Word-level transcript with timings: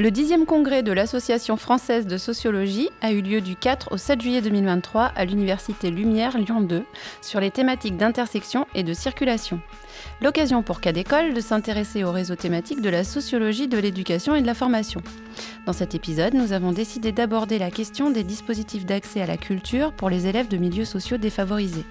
Le 0.00 0.10
dixième 0.10 0.46
congrès 0.46 0.82
de 0.82 0.92
l'Association 0.92 1.58
française 1.58 2.06
de 2.06 2.16
sociologie 2.16 2.88
a 3.02 3.12
eu 3.12 3.20
lieu 3.20 3.42
du 3.42 3.54
4 3.54 3.92
au 3.92 3.98
7 3.98 4.22
juillet 4.22 4.40
2023 4.40 5.12
à 5.14 5.26
l'Université 5.26 5.90
Lumière 5.90 6.38
Lyon 6.38 6.62
2 6.62 6.84
sur 7.20 7.38
les 7.38 7.50
thématiques 7.50 7.98
d'intersection 7.98 8.66
et 8.74 8.82
de 8.82 8.94
circulation. 8.94 9.60
L'occasion 10.22 10.62
pour 10.62 10.80
cas 10.80 10.92
d'école 10.92 11.34
de 11.34 11.40
s'intéresser 11.42 12.02
au 12.02 12.12
réseau 12.12 12.34
thématique 12.34 12.80
de 12.80 12.88
la 12.88 13.04
sociologie 13.04 13.68
de 13.68 13.76
l'éducation 13.76 14.34
et 14.34 14.40
de 14.40 14.46
la 14.46 14.54
formation. 14.54 15.02
Dans 15.66 15.74
cet 15.74 15.94
épisode, 15.94 16.32
nous 16.32 16.54
avons 16.54 16.72
décidé 16.72 17.12
d'aborder 17.12 17.58
la 17.58 17.70
question 17.70 18.10
des 18.10 18.24
dispositifs 18.24 18.86
d'accès 18.86 19.20
à 19.20 19.26
la 19.26 19.36
culture 19.36 19.92
pour 19.92 20.08
les 20.08 20.26
élèves 20.26 20.48
de 20.48 20.56
milieux 20.56 20.86
sociaux 20.86 21.18
défavorisés. 21.18 21.84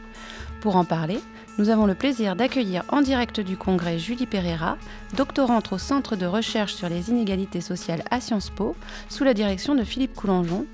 Pour 0.61 0.77
en 0.77 0.83
parler, 0.83 1.19
nous 1.59 1.69
avons 1.69 1.85
le 1.85 1.93
plaisir 1.93 2.37
d'accueillir 2.37 2.83
en 2.87 3.01
direct 3.01 3.41
du 3.41 3.57
congrès 3.57 3.99
Julie 3.99 4.25
Pereira, 4.25 4.77
doctorante 5.17 5.73
au 5.73 5.77
Centre 5.77 6.15
de 6.15 6.25
recherche 6.25 6.73
sur 6.73 6.87
les 6.87 7.09
inégalités 7.09 7.59
sociales 7.59 8.01
à 8.09 8.21
Sciences 8.21 8.49
Po, 8.49 8.77
sous 9.09 9.25
la 9.25 9.33
direction 9.33 9.75
de 9.75 9.83
Philippe 9.83 10.13
Coulangeon, 10.13 10.65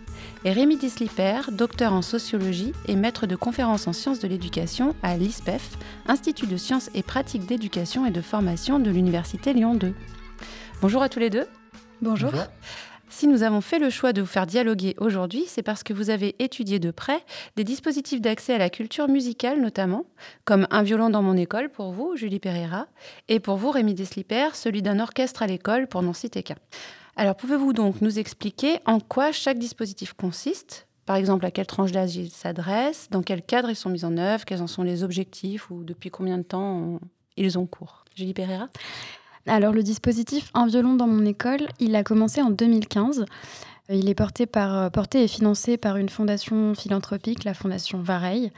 et 0.45 0.51
Rémi 0.51 0.77
Disliper, 0.77 1.41
docteur 1.51 1.91
en 1.91 2.03
sociologie 2.03 2.71
et 2.87 2.95
maître 2.95 3.25
de 3.25 3.35
conférences 3.35 3.87
en 3.87 3.93
sciences 3.93 4.19
de 4.19 4.27
l'éducation 4.27 4.95
à 5.01 5.17
l'ISPEF, 5.17 5.71
Institut 6.05 6.45
de 6.45 6.55
sciences 6.55 6.91
et 6.93 7.01
pratiques 7.01 7.47
d'éducation 7.47 8.05
et 8.05 8.11
de 8.11 8.21
formation 8.21 8.77
de 8.77 8.91
l'Université 8.91 9.53
Lyon 9.53 9.73
2. 9.73 9.91
Bonjour 10.81 11.01
à 11.01 11.09
tous 11.09 11.19
les 11.19 11.31
deux. 11.31 11.47
Bonjour. 12.03 12.31
Si 13.09 13.27
nous 13.27 13.43
avons 13.43 13.61
fait 13.61 13.79
le 13.79 13.89
choix 13.89 14.13
de 14.13 14.21
vous 14.21 14.27
faire 14.27 14.45
dialoguer 14.45 14.95
aujourd'hui, 14.99 15.45
c'est 15.47 15.61
parce 15.61 15.83
que 15.83 15.93
vous 15.93 16.09
avez 16.09 16.35
étudié 16.39 16.79
de 16.79 16.91
près 16.91 17.23
des 17.55 17.63
dispositifs 17.63 18.19
d'accès 18.19 18.53
à 18.55 18.57
la 18.57 18.69
culture 18.69 19.07
musicale 19.07 19.61
notamment, 19.61 20.05
comme 20.43 20.67
Un 20.71 20.83
violon 20.83 21.09
dans 21.09 21.21
mon 21.21 21.37
école 21.37 21.69
pour 21.69 21.91
vous, 21.91 22.15
Julie 22.15 22.39
Pereira, 22.39 22.87
et 23.29 23.39
pour 23.39 23.57
vous, 23.57 23.71
Rémi 23.71 23.93
Desliper, 23.93 24.49
celui 24.53 24.81
d'un 24.81 24.99
orchestre 24.99 25.43
à 25.43 25.47
l'école 25.47 25.87
pour 25.87 26.01
n'en 26.01 26.13
citer 26.13 26.43
qu'un. 26.43 26.55
Alors 27.15 27.35
pouvez-vous 27.35 27.71
donc 27.71 28.01
nous 28.01 28.19
expliquer 28.19 28.79
en 28.85 28.99
quoi 28.99 29.31
chaque 29.31 29.59
dispositif 29.59 30.13
consiste? 30.13 30.87
Par 31.05 31.15
exemple, 31.15 31.45
à 31.45 31.51
quelle 31.51 31.67
tranche 31.67 31.91
d'âge 31.91 32.15
il 32.15 32.31
s'adresse, 32.31 33.07
dans 33.11 33.21
quel 33.21 33.43
cadre 33.43 33.69
ils 33.69 33.75
sont 33.75 33.89
mis 33.89 34.03
en 34.03 34.17
œuvre, 34.17 34.43
quels 34.43 34.61
en 34.61 34.67
sont 34.67 34.83
les 34.83 35.03
objectifs 35.03 35.69
ou 35.69 35.83
depuis 35.83 36.09
combien 36.09 36.37
de 36.37 36.43
temps 36.43 36.99
ils 37.37 37.57
ont 37.59 37.67
cours? 37.67 38.03
Julie 38.15 38.33
Pereira? 38.33 38.69
Alors 39.47 39.73
le 39.73 39.83
dispositif 39.83 40.49
Un 40.53 40.67
violon 40.67 40.95
dans 40.95 41.07
mon 41.07 41.25
école, 41.25 41.67
il 41.79 41.95
a 41.95 42.03
commencé 42.03 42.41
en 42.41 42.49
2015. 42.49 43.25
Il 43.89 44.09
est 44.09 44.15
porté, 44.15 44.47
par, 44.47 44.89
porté 44.89 45.23
et 45.23 45.27
financé 45.27 45.77
par 45.77 45.97
une 45.97 46.09
fondation 46.09 46.73
philanthropique, 46.73 47.43
la 47.43 47.53
fondation 47.53 48.01
Vareille. 48.01 48.51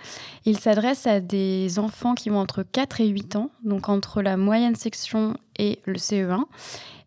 Il 0.45 0.57
s'adresse 0.57 1.05
à 1.05 1.19
des 1.19 1.79
enfants 1.79 2.15
qui 2.15 2.31
ont 2.31 2.37
entre 2.37 2.63
4 2.63 3.01
et 3.01 3.07
8 3.07 3.35
ans, 3.35 3.51
donc 3.65 3.89
entre 3.89 4.21
la 4.21 4.37
moyenne 4.37 4.75
section 4.75 5.35
et 5.59 5.79
le 5.83 5.95
CE1. 5.95 6.45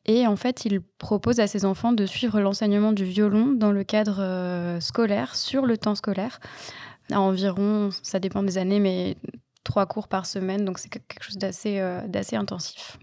Et 0.05 0.27
en 0.27 0.36
fait, 0.36 0.67
il 0.67 0.83
propose 0.83 1.41
à 1.41 1.47
ces 1.47 1.64
enfants 1.64 1.92
de 1.92 2.05
suivre 2.05 2.41
l'enseignement 2.41 2.92
du 2.92 3.05
violon 3.05 3.53
dans 3.53 3.73
le 3.73 3.84
cadre 3.84 4.20
euh, 4.20 4.81
scolaire, 4.81 5.34
sur 5.36 5.64
le 5.64 5.78
temps 5.78 5.95
scolaire, 5.95 6.41
à 7.11 7.20
environ, 7.20 7.91
ça 8.03 8.19
dépend 8.19 8.42
des 8.42 8.58
années, 8.58 8.81
mais 8.81 9.17
trois 9.64 9.86
cours 9.86 10.08
par 10.08 10.27
semaine, 10.27 10.64
donc 10.64 10.78
c'est 10.78 10.89
quelque 10.89 11.23
chose 11.23 11.39
d'assez 11.39 11.78
euh, 11.78 12.01
intensif. 12.33 12.98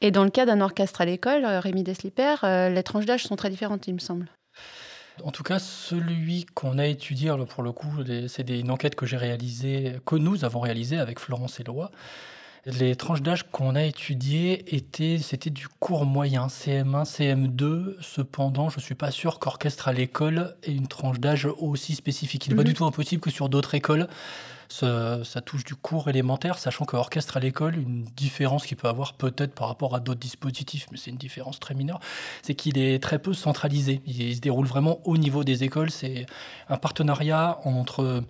Et 0.00 0.10
dans 0.10 0.24
le 0.24 0.30
cas 0.30 0.46
d'un 0.46 0.60
orchestre 0.60 1.00
à 1.00 1.04
l'école, 1.04 1.44
euh, 1.44 1.60
Rémi 1.60 1.82
Desliper, 1.82 2.36
euh, 2.44 2.68
les 2.70 2.82
tranches 2.82 3.06
d'âge 3.06 3.24
sont 3.24 3.36
très 3.36 3.50
différentes, 3.50 3.86
il 3.86 3.94
me 3.94 3.98
semble. 3.98 4.28
En 5.22 5.30
tout 5.30 5.42
cas, 5.42 5.58
celui 5.58 6.46
qu'on 6.54 6.78
a 6.78 6.86
étudié, 6.86 7.30
pour 7.48 7.62
le 7.62 7.72
coup, 7.72 7.88
c'est 8.28 8.48
une 8.48 8.70
enquête 8.70 8.94
que 8.94 9.04
j'ai 9.04 9.18
réalisée, 9.18 9.96
que 10.06 10.16
nous 10.16 10.46
avons 10.46 10.60
réalisée 10.60 10.96
avec 10.96 11.18
Florence 11.18 11.60
Eloi. 11.60 11.90
Les 12.66 12.94
tranches 12.94 13.22
d'âge 13.22 13.44
qu'on 13.50 13.74
a 13.74 13.82
étudiées 13.84 14.74
étaient, 14.74 15.18
c'était 15.18 15.50
du 15.50 15.66
cours 15.68 16.04
moyen, 16.04 16.46
CM1, 16.46 17.04
CM2. 17.04 17.96
Cependant, 18.00 18.68
je 18.68 18.76
ne 18.76 18.82
suis 18.82 18.94
pas 18.94 19.10
sûr 19.10 19.38
qu'orchestre 19.38 19.88
à 19.88 19.92
l'école 19.92 20.56
ait 20.62 20.72
une 20.72 20.86
tranche 20.86 21.20
d'âge 21.20 21.46
aussi 21.58 21.94
spécifique. 21.94 22.46
Il 22.46 22.50
n'est 22.50 22.56
pas 22.56 22.62
mhm. 22.62 22.68
du 22.68 22.74
tout 22.74 22.84
impossible 22.84 23.22
que 23.22 23.30
sur 23.30 23.48
d'autres 23.48 23.74
écoles, 23.74 24.08
ça, 24.70 25.40
touche 25.44 25.64
du 25.64 25.74
cours 25.74 26.08
élémentaire, 26.08 26.58
sachant 26.58 26.84
qu'orchestre 26.84 27.36
à 27.36 27.40
l'école, 27.40 27.76
une 27.76 28.04
différence 28.16 28.66
qu'il 28.66 28.76
peut 28.76 28.88
avoir 28.88 29.14
peut-être 29.14 29.54
par 29.54 29.68
rapport 29.68 29.94
à 29.94 30.00
d'autres 30.00 30.20
dispositifs, 30.20 30.86
mais 30.90 30.98
c'est 30.98 31.10
une 31.10 31.16
différence 31.16 31.58
très 31.60 31.74
mineure, 31.74 32.00
c'est 32.42 32.54
qu'il 32.54 32.78
est 32.78 33.02
très 33.02 33.18
peu 33.18 33.34
centralisé. 33.34 34.00
il 34.06 34.34
se 34.34 34.40
déroule 34.40 34.66
vraiment 34.66 35.00
au 35.04 35.16
niveau 35.16 35.44
des 35.44 35.64
écoles. 35.64 35.90
C'est 35.90 36.26
un 36.68 36.76
partenariat 36.76 37.58
entre 37.64 38.22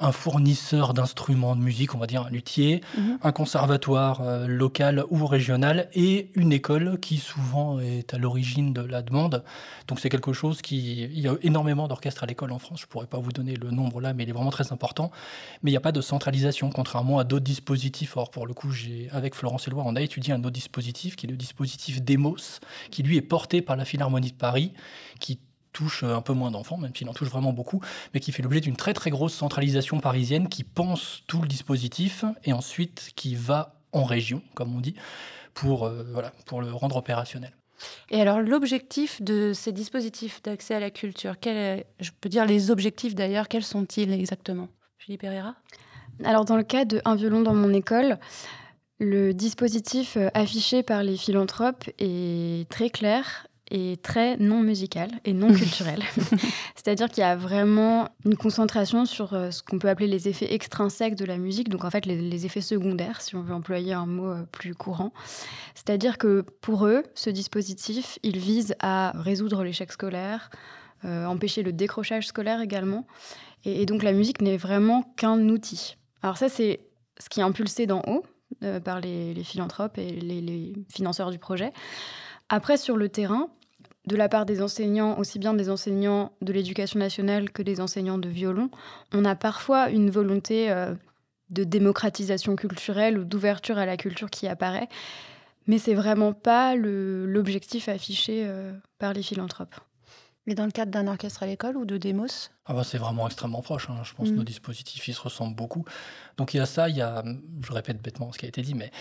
un 0.00 0.12
fournisseur 0.12 0.94
d'instruments 0.94 1.56
de 1.56 1.60
musique, 1.60 1.94
on 1.94 1.98
va 1.98 2.06
dire 2.06 2.26
un 2.26 2.30
luthier, 2.30 2.82
mhm. 2.96 3.18
un 3.22 3.32
conservatoire 3.32 4.20
euh, 4.22 4.46
local 4.46 5.04
ou 5.10 5.26
régional 5.26 5.88
et 5.94 6.30
une 6.34 6.52
école 6.52 6.98
qui 7.00 7.18
souvent 7.18 7.80
est 7.80 8.14
à 8.14 8.18
l'origine 8.18 8.72
de 8.72 8.82
la 8.82 9.02
demande. 9.02 9.42
Donc 9.88 10.00
c'est 10.00 10.08
quelque 10.08 10.32
chose 10.32 10.62
qui... 10.62 11.02
Il 11.04 11.20
y 11.20 11.28
a 11.28 11.36
énormément 11.42 11.88
d'orchestres 11.88 12.24
à 12.24 12.26
l'école 12.26 12.52
en 12.52 12.58
France, 12.58 12.80
je 12.80 12.86
ne 12.86 12.88
pourrais 12.88 13.06
pas 13.06 13.18
vous 13.18 13.32
donner 13.32 13.54
le 13.54 13.70
nombre 13.70 14.00
là, 14.00 14.12
mais 14.12 14.24
il 14.24 14.28
est 14.28 14.32
vraiment 14.32 14.50
très 14.50 14.72
important. 14.72 15.10
Mais 15.62 15.70
il 15.70 15.72
n'y 15.72 15.78
a 15.78 15.80
pas 15.80 15.92
de 15.92 16.00
centralisation, 16.00 16.70
contrairement 16.70 17.18
à 17.18 17.24
d'autres 17.24 17.44
dispositifs. 17.44 18.16
Or, 18.16 18.30
pour 18.30 18.46
le 18.46 18.54
coup, 18.54 18.72
avec 19.12 19.34
Florence 19.34 19.68
Éloi, 19.68 19.82
on 19.86 19.96
a 19.96 20.00
étudié 20.00 20.32
un 20.32 20.40
autre 20.40 20.50
dispositif, 20.50 21.16
qui 21.16 21.26
est 21.26 21.30
le 21.30 21.36
dispositif 21.36 22.02
DEMOS, 22.02 22.60
qui 22.90 23.02
lui 23.02 23.16
est 23.16 23.22
porté 23.22 23.62
par 23.62 23.76
la 23.76 23.84
Philharmonie 23.84 24.30
de 24.30 24.36
Paris, 24.36 24.72
qui 25.20 25.38
touche 25.76 26.04
un 26.04 26.22
peu 26.22 26.32
moins 26.32 26.50
d'enfants, 26.50 26.78
même 26.78 26.94
s'il 26.94 27.08
en 27.08 27.12
touche 27.12 27.28
vraiment 27.28 27.52
beaucoup, 27.52 27.82
mais 28.14 28.20
qui 28.20 28.32
fait 28.32 28.42
l'objet 28.42 28.60
d'une 28.60 28.76
très 28.76 28.94
très 28.94 29.10
grosse 29.10 29.34
centralisation 29.34 30.00
parisienne 30.00 30.48
qui 30.48 30.64
pense 30.64 31.22
tout 31.26 31.42
le 31.42 31.48
dispositif 31.48 32.24
et 32.44 32.54
ensuite 32.54 33.10
qui 33.14 33.34
va 33.34 33.74
en 33.92 34.04
région, 34.04 34.42
comme 34.54 34.74
on 34.74 34.80
dit, 34.80 34.94
pour, 35.52 35.84
euh, 35.84 36.02
voilà, 36.12 36.32
pour 36.46 36.62
le 36.62 36.72
rendre 36.72 36.96
opérationnel. 36.96 37.52
Et 38.08 38.22
alors 38.22 38.40
l'objectif 38.40 39.20
de 39.20 39.52
ces 39.52 39.72
dispositifs 39.72 40.42
d'accès 40.42 40.74
à 40.74 40.80
la 40.80 40.90
culture, 40.90 41.34
quel 41.38 41.84
je 42.00 42.10
peux 42.22 42.30
dire 42.30 42.46
les 42.46 42.70
objectifs 42.70 43.14
d'ailleurs, 43.14 43.48
quels 43.48 43.64
sont-ils 43.64 44.10
exactement? 44.12 44.68
Philippe 44.96 45.20
Pereira 45.20 45.56
Alors 46.24 46.46
dans 46.46 46.56
le 46.56 46.62
cas 46.62 46.86
de 46.86 47.02
Un 47.04 47.16
violon 47.16 47.42
dans 47.42 47.54
mon 47.54 47.74
école, 47.74 48.18
le 48.98 49.34
dispositif 49.34 50.16
euh, 50.16 50.28
affiché 50.32 50.82
par 50.82 51.02
les 51.02 51.18
philanthropes 51.18 51.90
est 51.98 52.66
très 52.70 52.88
clair 52.88 53.46
est 53.70 54.00
très 54.02 54.36
non 54.36 54.60
musical 54.62 55.10
et 55.24 55.32
non 55.32 55.52
culturel. 55.54 56.02
C'est-à-dire 56.74 57.08
qu'il 57.08 57.22
y 57.22 57.24
a 57.24 57.36
vraiment 57.36 58.08
une 58.24 58.36
concentration 58.36 59.04
sur 59.04 59.34
euh, 59.34 59.50
ce 59.50 59.62
qu'on 59.62 59.78
peut 59.78 59.88
appeler 59.88 60.06
les 60.06 60.28
effets 60.28 60.52
extrinsèques 60.54 61.16
de 61.16 61.24
la 61.24 61.36
musique, 61.38 61.68
donc 61.68 61.84
en 61.84 61.90
fait 61.90 62.06
les, 62.06 62.46
effets 62.46 62.60
secondaires, 62.60 63.20
si 63.20 63.34
on 63.34 63.42
veut 63.42 63.54
employer 63.54 63.92
un 63.92 64.06
mot 64.06 64.30
euh, 64.30 64.42
plus 64.52 64.74
courant. 64.74 65.12
C'est-à-dire 65.74 66.18
que 66.18 66.44
pour 66.60 66.86
eux, 66.86 67.02
ce 67.14 67.30
dispositif, 67.30 68.18
il 68.22 68.38
vise 68.38 68.74
à 68.80 69.12
résoudre 69.14 69.64
l'échec 69.64 69.90
scolaire, 69.90 70.50
euh, 71.04 71.24
empêcher 71.26 71.62
le 71.62 71.72
décrochage 71.72 72.26
scolaire 72.26 72.60
également. 72.60 73.06
Et, 73.64 73.84
donc 73.84 74.02
la 74.02 74.12
musique 74.12 74.42
n'est 74.42 74.56
vraiment 74.56 75.02
qu'un 75.16 75.48
outil. 75.48 75.96
Alors 76.22 76.36
ça, 76.36 76.48
c'est 76.48 76.80
ce 77.18 77.28
qui 77.28 77.40
est 77.40 77.42
impulsé 77.42 77.86
d'en 77.86 78.02
haut 78.06 78.24
par 78.84 79.00
les, 79.00 79.34
philanthropes 79.42 79.98
et 79.98 80.12
les 80.12 80.72
financeurs 80.88 81.30
du 81.30 81.38
projet. 81.38 81.72
Après, 82.48 82.76
sur 82.76 82.96
le 82.96 83.08
terrain, 83.08 83.48
de 84.06 84.16
la 84.16 84.28
part 84.28 84.46
des 84.46 84.62
enseignants, 84.62 85.18
aussi 85.18 85.38
bien 85.38 85.52
des 85.52 85.68
enseignants 85.68 86.32
de 86.40 86.52
l'éducation 86.52 86.98
nationale 86.98 87.50
que 87.50 87.62
des 87.62 87.80
enseignants 87.80 88.18
de 88.18 88.28
violon, 88.28 88.70
on 89.12 89.24
a 89.24 89.34
parfois 89.34 89.90
une 89.90 90.10
volonté 90.10 90.70
euh, 90.70 90.94
de 91.50 91.64
démocratisation 91.64 92.54
culturelle 92.54 93.18
ou 93.18 93.24
d'ouverture 93.24 93.78
à 93.78 93.86
la 93.86 93.96
culture 93.96 94.30
qui 94.30 94.46
apparaît, 94.46 94.88
mais 95.66 95.78
c'est 95.78 95.94
vraiment 95.94 96.32
pas 96.32 96.76
l'objectif 96.76 97.88
affiché 97.88 98.44
euh, 98.46 98.72
par 98.98 99.12
les 99.12 99.22
philanthropes. 99.22 99.74
Mais 100.46 100.54
dans 100.54 100.64
le 100.64 100.70
cadre 100.70 100.92
d'un 100.92 101.08
orchestre 101.08 101.42
à 101.42 101.46
l'école 101.46 101.76
ou 101.76 101.84
de 101.84 101.96
démos? 101.96 102.50
Ah 102.66 102.74
bah 102.74 102.84
C'est 102.84 102.98
vraiment 102.98 103.26
extrêmement 103.26 103.62
proche. 103.62 103.90
Hein. 103.90 104.00
Je 104.04 104.14
pense 104.14 104.28
que 104.28 104.34
nos 104.34 104.42
mm. 104.42 104.44
dispositifs 104.44 105.08
ils 105.08 105.14
se 105.14 105.20
ressemblent 105.20 105.56
beaucoup. 105.56 105.84
Donc 106.36 106.54
il 106.54 106.58
y 106.58 106.60
a 106.60 106.66
ça, 106.66 106.88
il 106.88 106.96
y 106.96 107.02
a, 107.02 107.24
je 107.62 107.72
répète 107.72 108.00
bêtement 108.00 108.30
ce 108.32 108.38
qui 108.38 108.44
a 108.44 108.48
été 108.48 108.62
dit, 108.62 108.74
mais 108.74 108.92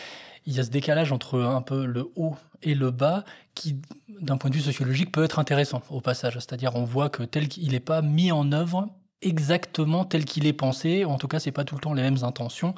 il 0.46 0.54
y 0.54 0.60
a 0.60 0.64
ce 0.64 0.70
décalage 0.70 1.12
entre 1.12 1.40
un 1.40 1.62
peu 1.62 1.86
le 1.86 2.12
haut 2.16 2.36
et 2.64 2.74
le 2.74 2.92
bas 2.92 3.24
qui, 3.54 3.80
d'un 4.10 4.38
point 4.38 4.50
de 4.50 4.56
vue 4.56 4.62
sociologique, 4.62 5.12
peut 5.12 5.24
être 5.24 5.40
intéressant 5.40 5.82
au 5.90 6.02
passage. 6.02 6.34
C'est-à-dire 6.34 6.76
on 6.76 6.84
voit 6.84 7.10
que 7.10 7.24
tel 7.24 7.48
qu'il 7.48 7.72
n'est 7.72 7.80
pas 7.80 8.02
mis 8.02 8.32
en 8.32 8.52
œuvre 8.52 8.90
exactement 9.22 10.06
tel 10.06 10.26
qu'il 10.26 10.46
est 10.46 10.54
pensé, 10.54 11.06
en 11.06 11.18
tout 11.18 11.28
cas 11.28 11.40
c'est 11.40 11.52
pas 11.52 11.64
tout 11.64 11.76
le 11.76 11.82
temps 11.82 11.94
les 11.94 12.04
mêmes 12.04 12.24
intentions 12.24 12.76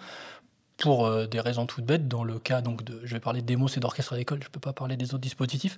pour 0.78 1.06
euh, 1.06 1.26
des 1.26 1.40
raisons 1.40 1.66
toutes 1.66 1.86
bêtes. 1.86 2.08
Dans 2.08 2.24
le 2.24 2.40
cas 2.40 2.62
donc 2.62 2.84
de, 2.84 3.02
je 3.04 3.14
vais 3.14 3.20
parler 3.20 3.42
de 3.42 3.48
démos 3.48 3.76
et 3.78 3.80
d'orchestre 3.80 4.14
à 4.14 4.18
l'école, 4.18 4.40
je 4.44 4.50
peux 4.50 4.60
pas 4.60 4.74
parler 4.74 4.98
des 4.98 5.14
autres 5.14 5.24
dispositifs. 5.24 5.78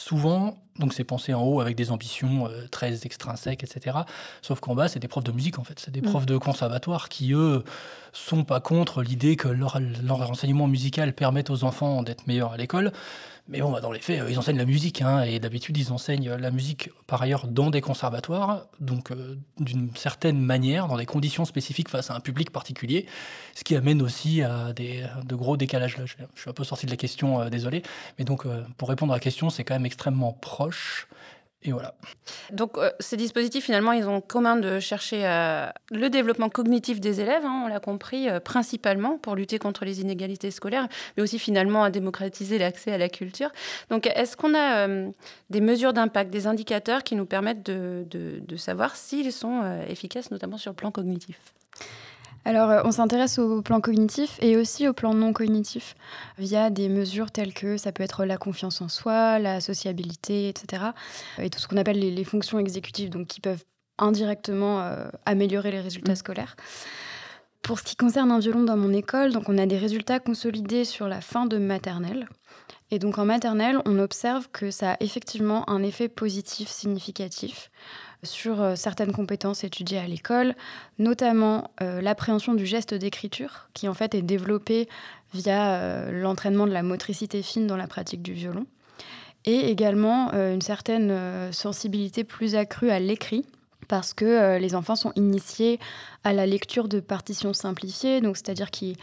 Souvent, 0.00 0.56
donc 0.78 0.92
c'est 0.92 1.02
pensé 1.02 1.34
en 1.34 1.42
haut 1.42 1.60
avec 1.60 1.74
des 1.74 1.90
ambitions 1.90 2.46
euh, 2.46 2.68
très 2.70 3.04
extrinsèques, 3.04 3.64
etc. 3.64 3.98
Sauf 4.42 4.60
qu'en 4.60 4.76
bas, 4.76 4.86
c'est 4.86 5.00
des 5.00 5.08
profs 5.08 5.24
de 5.24 5.32
musique 5.32 5.58
en 5.58 5.64
fait, 5.64 5.80
c'est 5.80 5.90
des 5.90 6.00
mm. 6.00 6.04
profs 6.04 6.24
de 6.24 6.36
conservatoire 6.36 7.08
qui 7.08 7.32
eux 7.32 7.64
sont 8.12 8.44
pas 8.44 8.60
contre 8.60 9.02
l'idée 9.02 9.34
que 9.34 9.48
leur, 9.48 9.80
leur 10.04 10.30
enseignement 10.30 10.68
musical 10.68 11.12
permette 11.14 11.50
aux 11.50 11.64
enfants 11.64 12.04
d'être 12.04 12.28
meilleurs 12.28 12.52
à 12.52 12.56
l'école, 12.56 12.92
Mais 13.48 13.60
bon, 13.60 13.70
bah, 13.72 13.80
dans 13.80 13.92
les 13.92 14.00
faits, 14.00 14.22
ils 14.28 14.38
enseignent 14.38 14.58
la 14.58 14.66
musique, 14.66 15.00
hein, 15.00 15.22
et 15.22 15.38
d'habitude, 15.38 15.76
ils 15.78 15.90
enseignent 15.92 16.30
la 16.34 16.50
musique 16.50 16.90
par 17.06 17.22
ailleurs 17.22 17.46
dans 17.46 17.70
des 17.70 17.80
conservatoires, 17.80 18.66
donc 18.78 19.10
d'une 19.58 19.90
certaine 19.96 20.38
manière, 20.38 20.86
dans 20.86 20.98
des 20.98 21.06
conditions 21.06 21.46
spécifiques 21.46 21.88
face 21.88 22.10
à 22.10 22.14
un 22.14 22.20
public 22.20 22.50
particulier, 22.50 23.06
ce 23.54 23.64
qui 23.64 23.74
amène 23.74 24.02
aussi 24.02 24.42
à 24.42 24.72
des, 24.74 25.06
de 25.24 25.34
gros 25.34 25.56
décalages. 25.56 25.96
Là, 25.96 26.04
je, 26.04 26.12
suis 26.12 26.50
un 26.50 26.52
peu 26.52 26.64
sorti 26.64 26.84
de 26.84 26.90
la 26.90 26.98
question, 26.98 27.48
désolé. 27.48 27.82
Mais 28.18 28.24
donc, 28.24 28.44
pour 28.76 28.90
répondre 28.90 29.12
à 29.12 29.16
la 29.16 29.20
question, 29.20 29.48
c'est 29.48 29.64
quand 29.64 29.74
même 29.74 29.86
extrêmement 29.86 30.34
proche. 30.34 31.08
Et 31.64 31.72
voilà. 31.72 31.94
Donc 32.52 32.78
euh, 32.78 32.90
ces 33.00 33.16
dispositifs, 33.16 33.64
finalement, 33.64 33.90
ils 33.90 34.08
ont 34.08 34.20
commun 34.20 34.56
de 34.56 34.78
chercher 34.78 35.26
euh, 35.26 35.66
le 35.90 36.08
développement 36.08 36.48
cognitif 36.48 37.00
des 37.00 37.20
élèves, 37.20 37.44
hein, 37.44 37.62
on 37.64 37.68
l'a 37.68 37.80
compris, 37.80 38.28
euh, 38.28 38.38
principalement 38.38 39.18
pour 39.18 39.34
lutter 39.34 39.58
contre 39.58 39.84
les 39.84 40.00
inégalités 40.00 40.52
scolaires, 40.52 40.86
mais 41.16 41.22
aussi 41.22 41.38
finalement 41.40 41.82
à 41.82 41.90
démocratiser 41.90 42.58
l'accès 42.58 42.92
à 42.92 42.98
la 42.98 43.08
culture. 43.08 43.50
Donc 43.90 44.06
est-ce 44.06 44.36
qu'on 44.36 44.54
a 44.54 44.86
des 45.50 45.60
mesures 45.60 45.92
d'impact, 45.92 46.30
des 46.30 46.46
indicateurs 46.46 47.02
qui 47.02 47.16
nous 47.16 47.26
permettent 47.26 47.64
de, 47.64 48.04
de 48.08 48.56
savoir 48.56 48.96
s'ils 48.96 49.32
sont 49.32 49.82
efficaces, 49.88 50.30
notamment 50.30 50.58
sur 50.58 50.70
le 50.70 50.76
plan 50.76 50.90
cognitif? 50.90 51.38
Alors, 52.48 52.70
euh, 52.70 52.80
on 52.86 52.92
s'intéresse 52.92 53.38
au 53.38 53.60
plan 53.60 53.82
cognitif 53.82 54.38
et 54.40 54.56
aussi 54.56 54.88
au 54.88 54.94
plan 54.94 55.12
non 55.12 55.34
cognitif 55.34 55.94
via 56.38 56.70
des 56.70 56.88
mesures 56.88 57.30
telles 57.30 57.52
que 57.52 57.76
ça 57.76 57.92
peut 57.92 58.02
être 58.02 58.24
la 58.24 58.38
confiance 58.38 58.80
en 58.80 58.88
soi, 58.88 59.38
la 59.38 59.60
sociabilité, 59.60 60.48
etc. 60.48 60.82
Et 61.36 61.50
tout 61.50 61.58
ce 61.58 61.68
qu'on 61.68 61.76
appelle 61.76 61.98
les, 61.98 62.24
fonctions 62.24 62.58
exécutives, 62.58 63.10
donc 63.10 63.26
qui 63.26 63.42
peuvent 63.42 63.64
indirectement 63.98 64.80
euh, 64.80 65.10
améliorer 65.26 65.72
les 65.72 65.80
résultats 65.82 66.12
mmh. 66.12 66.16
scolaires. 66.16 66.56
Pour 67.60 67.80
ce 67.80 67.84
qui 67.84 67.96
concerne 67.96 68.30
un 68.30 68.38
violon 68.38 68.62
dans 68.62 68.78
mon 68.78 68.94
école, 68.94 69.34
donc 69.34 69.50
on 69.50 69.58
a 69.58 69.66
des 69.66 69.76
résultats 69.76 70.18
consolidés 70.18 70.86
sur 70.86 71.06
la 71.06 71.20
fin 71.20 71.44
de 71.44 71.58
maternelle. 71.58 72.30
Et 72.90 72.98
donc 72.98 73.18
en 73.18 73.26
maternelle, 73.26 73.82
on 73.84 73.98
observe 73.98 74.48
que 74.50 74.70
ça 74.70 74.92
a 74.92 74.96
effectivement 75.00 75.68
un 75.68 75.82
effet 75.82 76.08
positif 76.08 76.70
significatif 76.70 77.70
sur 78.22 78.60
euh, 78.60 78.74
certaines 78.76 79.12
compétences 79.12 79.64
étudiées 79.64 79.98
à 79.98 80.06
l'école, 80.06 80.54
notamment 80.98 81.70
euh, 81.80 82.00
l'appréhension 82.00 82.54
du 82.54 82.66
geste 82.66 82.94
d'écriture, 82.94 83.68
qui 83.74 83.88
en 83.88 83.94
fait 83.94 84.14
est 84.14 84.22
développé 84.22 84.88
via 85.34 85.74
euh, 85.74 86.22
l'entraînement 86.22 86.66
de 86.66 86.72
la 86.72 86.82
motricité 86.82 87.42
fine 87.42 87.66
dans 87.66 87.76
la 87.76 87.86
pratique 87.86 88.22
du 88.22 88.32
violon, 88.32 88.66
et 89.44 89.70
également 89.70 90.32
une 90.32 90.60
certaine 90.60 91.52
sensibilité 91.52 92.24
plus 92.24 92.54
accrue 92.54 92.90
à 92.90 92.98
l'écrit, 92.98 93.46
parce 93.86 94.12
que 94.12 94.58
les 94.58 94.74
enfants 94.74 94.96
sont 94.96 95.12
initiés 95.14 95.78
à 96.22 96.34
la 96.34 96.44
lecture 96.44 96.88
de 96.88 97.00
partitions 97.00 97.54
simplifiées, 97.54 98.20
donc 98.20 98.36
c'est-à-dire 98.36 98.70
qu'ils 98.70 98.96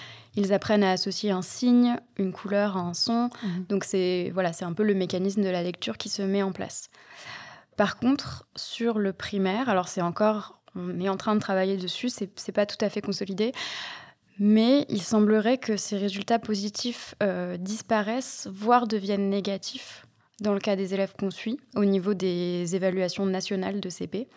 apprennent 0.52 0.84
à 0.84 0.92
associer 0.92 1.32
un 1.32 1.42
signe, 1.42 1.96
une 2.18 2.32
couleur 2.32 2.78
à 2.78 2.82
un 2.82 2.94
son. 2.94 3.30
Mmh. 3.42 3.48
Donc 3.70 3.86
c'est 3.86 4.30
voilà, 4.34 4.54
c'est 4.54 4.66
un 4.66 4.74
peu 4.74 4.84
le 4.84 4.94
mécanisme 4.94 5.42
de 5.42 5.50
la 5.50 5.64
lecture 5.64 5.98
qui 5.98 6.10
se 6.10 6.22
met 6.22 6.44
en 6.44 6.52
place. 6.52 6.90
Par 7.78 7.98
contre, 7.98 8.48
sur 8.56 8.98
le 9.00 9.14
primaire, 9.14 9.70
alors 9.70 9.88
c'est 9.88 10.02
encore, 10.02 10.62
on 10.76 11.00
est 11.00 11.10
en 11.10 11.18
train 11.18 11.36
de 11.36 11.40
travailler 11.40 11.78
dessus, 11.78 12.10
c'est 12.10 12.52
pas 12.52 12.66
tout 12.66 12.84
à 12.84 12.90
fait 12.90 13.02
consolidé, 13.02 13.52
mais 14.40 14.86
il 14.90 15.02
semblerait 15.02 15.58
que 15.58 15.78
ces 15.78 15.98
résultats 15.98 16.40
positifs 16.40 17.16
euh, 17.24 17.58
disparaissent, 17.58 18.48
voire 18.52 18.88
deviennent 18.88 19.30
négatifs 19.30 20.06
dans 20.42 20.54
le 20.54 20.60
cas 20.60 20.76
des 20.76 20.94
élèves 20.94 21.14
qu'on 21.18 21.32
suit, 21.32 21.60
au 21.76 21.86
niveau 21.86 22.14
des 22.14 22.76
évaluations 22.76 23.26
nationales 23.26 23.80
de 23.80 23.90
CP. 23.90 24.28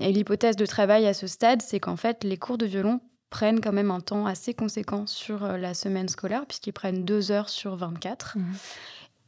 Et 0.00 0.12
l'hypothèse 0.12 0.54
de 0.54 0.66
travail 0.66 1.06
à 1.06 1.14
ce 1.14 1.26
stade, 1.26 1.62
c'est 1.62 1.80
qu'en 1.80 1.96
fait, 1.96 2.22
les 2.22 2.36
cours 2.36 2.58
de 2.58 2.66
violon 2.66 3.00
prennent 3.30 3.60
quand 3.60 3.72
même 3.72 3.90
un 3.90 4.00
temps 4.00 4.26
assez 4.26 4.54
conséquent 4.54 5.06
sur 5.06 5.44
euh, 5.44 5.56
la 5.56 5.74
semaine 5.74 6.08
scolaire, 6.08 6.46
puisqu'ils 6.46 6.72
prennent 6.72 7.04
deux 7.04 7.30
heures 7.30 7.48
sur 7.48 7.76
24 7.76 8.36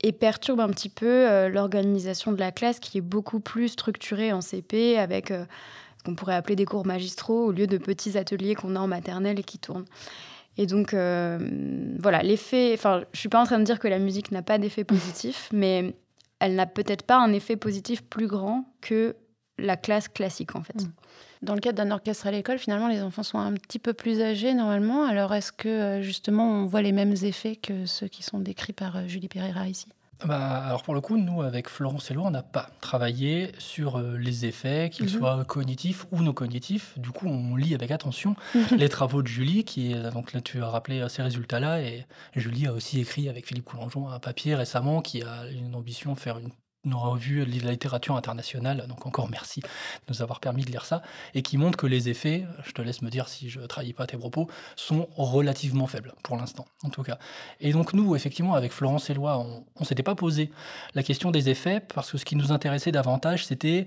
et 0.02 0.12
perturbe 0.12 0.60
un 0.60 0.68
petit 0.68 0.88
peu 0.88 1.28
euh, 1.28 1.48
l'organisation 1.48 2.32
de 2.32 2.38
la 2.38 2.52
classe 2.52 2.80
qui 2.80 2.98
est 2.98 3.02
beaucoup 3.02 3.40
plus 3.40 3.68
structurée 3.68 4.32
en 4.32 4.40
CP 4.40 4.98
avec 4.98 5.30
euh, 5.30 5.44
ce 5.98 6.04
qu'on 6.04 6.14
pourrait 6.14 6.34
appeler 6.34 6.56
des 6.56 6.64
cours 6.64 6.86
magistraux 6.86 7.46
au 7.46 7.52
lieu 7.52 7.66
de 7.66 7.78
petits 7.78 8.16
ateliers 8.16 8.54
qu'on 8.54 8.76
a 8.76 8.80
en 8.80 8.86
maternelle 8.86 9.38
et 9.38 9.42
qui 9.44 9.58
tournent. 9.58 9.84
Et 10.56 10.66
donc, 10.66 10.94
euh, 10.94 11.38
voilà, 11.98 12.22
l'effet. 12.22 12.72
Enfin, 12.74 13.02
je 13.12 13.18
suis 13.18 13.28
pas 13.28 13.40
en 13.40 13.44
train 13.44 13.58
de 13.58 13.64
dire 13.64 13.78
que 13.78 13.88
la 13.88 13.98
musique 13.98 14.32
n'a 14.32 14.42
pas 14.42 14.58
d'effet 14.58 14.84
positif, 14.84 15.48
mais 15.52 15.94
elle 16.38 16.54
n'a 16.54 16.66
peut-être 16.66 17.02
pas 17.02 17.18
un 17.18 17.32
effet 17.32 17.56
positif 17.56 18.02
plus 18.02 18.26
grand 18.26 18.64
que 18.80 19.14
la 19.60 19.76
classe 19.76 20.08
classique, 20.08 20.56
en 20.56 20.62
fait. 20.62 20.82
Mmh. 20.82 20.92
Dans 21.42 21.54
le 21.54 21.60
cadre 21.60 21.82
d'un 21.82 21.90
orchestre 21.90 22.26
à 22.26 22.30
l'école, 22.30 22.58
finalement, 22.58 22.88
les 22.88 23.00
enfants 23.00 23.22
sont 23.22 23.38
un 23.38 23.54
petit 23.54 23.78
peu 23.78 23.94
plus 23.94 24.20
âgés 24.20 24.52
normalement. 24.52 25.04
Alors, 25.04 25.32
est-ce 25.32 25.52
que 25.52 25.68
euh, 25.68 26.02
justement, 26.02 26.44
on 26.44 26.66
voit 26.66 26.82
les 26.82 26.92
mêmes 26.92 27.14
effets 27.22 27.56
que 27.56 27.86
ceux 27.86 28.08
qui 28.08 28.22
sont 28.22 28.38
décrits 28.38 28.74
par 28.74 28.96
euh, 28.96 29.06
Julie 29.06 29.28
Pereira 29.28 29.66
ici? 29.66 29.86
Bah, 30.26 30.66
alors 30.66 30.82
pour 30.82 30.92
le 30.92 31.00
coup, 31.00 31.16
nous, 31.16 31.40
avec 31.40 31.70
Florence 31.70 32.10
Eloi, 32.10 32.26
on 32.26 32.30
n'a 32.30 32.42
pas 32.42 32.68
travaillé 32.82 33.52
sur 33.56 33.96
euh, 33.96 34.18
les 34.18 34.44
effets, 34.44 34.90
qu'ils 34.92 35.06
mhm. 35.06 35.12
soient 35.12 35.44
cognitifs 35.46 36.04
ou 36.12 36.20
non 36.20 36.34
cognitifs. 36.34 36.98
Du 36.98 37.08
coup, 37.08 37.26
on 37.26 37.56
lit 37.56 37.74
avec 37.74 37.90
attention 37.90 38.36
mhm. 38.54 38.76
les 38.76 38.90
travaux 38.90 39.22
de 39.22 39.28
Julie, 39.28 39.64
qui 39.64 39.94
donc 40.12 40.34
là, 40.34 40.42
tu 40.42 40.62
as 40.62 40.68
rappelé 40.68 41.06
ces 41.08 41.22
résultats-là, 41.22 41.80
et 41.80 42.04
Julie 42.36 42.66
a 42.66 42.74
aussi 42.74 43.00
écrit 43.00 43.30
avec 43.30 43.46
Philippe 43.46 43.64
Coulangeon 43.64 44.10
un 44.10 44.18
papier 44.18 44.54
récemment 44.54 45.00
qui 45.00 45.22
a 45.22 45.46
une 45.50 45.74
ambition 45.74 46.12
de 46.12 46.18
faire 46.18 46.36
une 46.36 46.50
une 46.84 46.94
revue 46.94 47.44
de 47.44 47.64
la 47.64 47.72
littérature 47.72 48.16
internationale, 48.16 48.86
donc 48.88 49.06
encore 49.06 49.28
merci 49.28 49.60
de 49.60 49.66
nous 50.08 50.22
avoir 50.22 50.40
permis 50.40 50.64
de 50.64 50.70
lire 50.70 50.84
ça, 50.84 51.02
et 51.34 51.42
qui 51.42 51.58
montre 51.58 51.76
que 51.76 51.86
les 51.86 52.08
effets, 52.08 52.46
je 52.64 52.72
te 52.72 52.80
laisse 52.82 53.02
me 53.02 53.10
dire 53.10 53.28
si 53.28 53.50
je 53.50 53.60
ne 53.60 53.66
trahis 53.66 53.92
pas 53.92 54.06
tes 54.06 54.16
propos, 54.16 54.48
sont 54.76 55.08
relativement 55.16 55.86
faibles, 55.86 56.14
pour 56.22 56.36
l'instant, 56.36 56.64
en 56.82 56.88
tout 56.88 57.02
cas. 57.02 57.18
Et 57.60 57.72
donc 57.72 57.92
nous, 57.92 58.16
effectivement, 58.16 58.54
avec 58.54 58.72
Florence 58.72 59.10
Eloi, 59.10 59.38
on 59.38 59.64
ne 59.78 59.84
s'était 59.84 60.02
pas 60.02 60.14
posé 60.14 60.50
la 60.94 61.02
question 61.02 61.30
des 61.30 61.50
effets, 61.50 61.80
parce 61.80 62.10
que 62.10 62.18
ce 62.18 62.24
qui 62.24 62.36
nous 62.36 62.52
intéressait 62.52 62.92
davantage, 62.92 63.46
c'était 63.46 63.86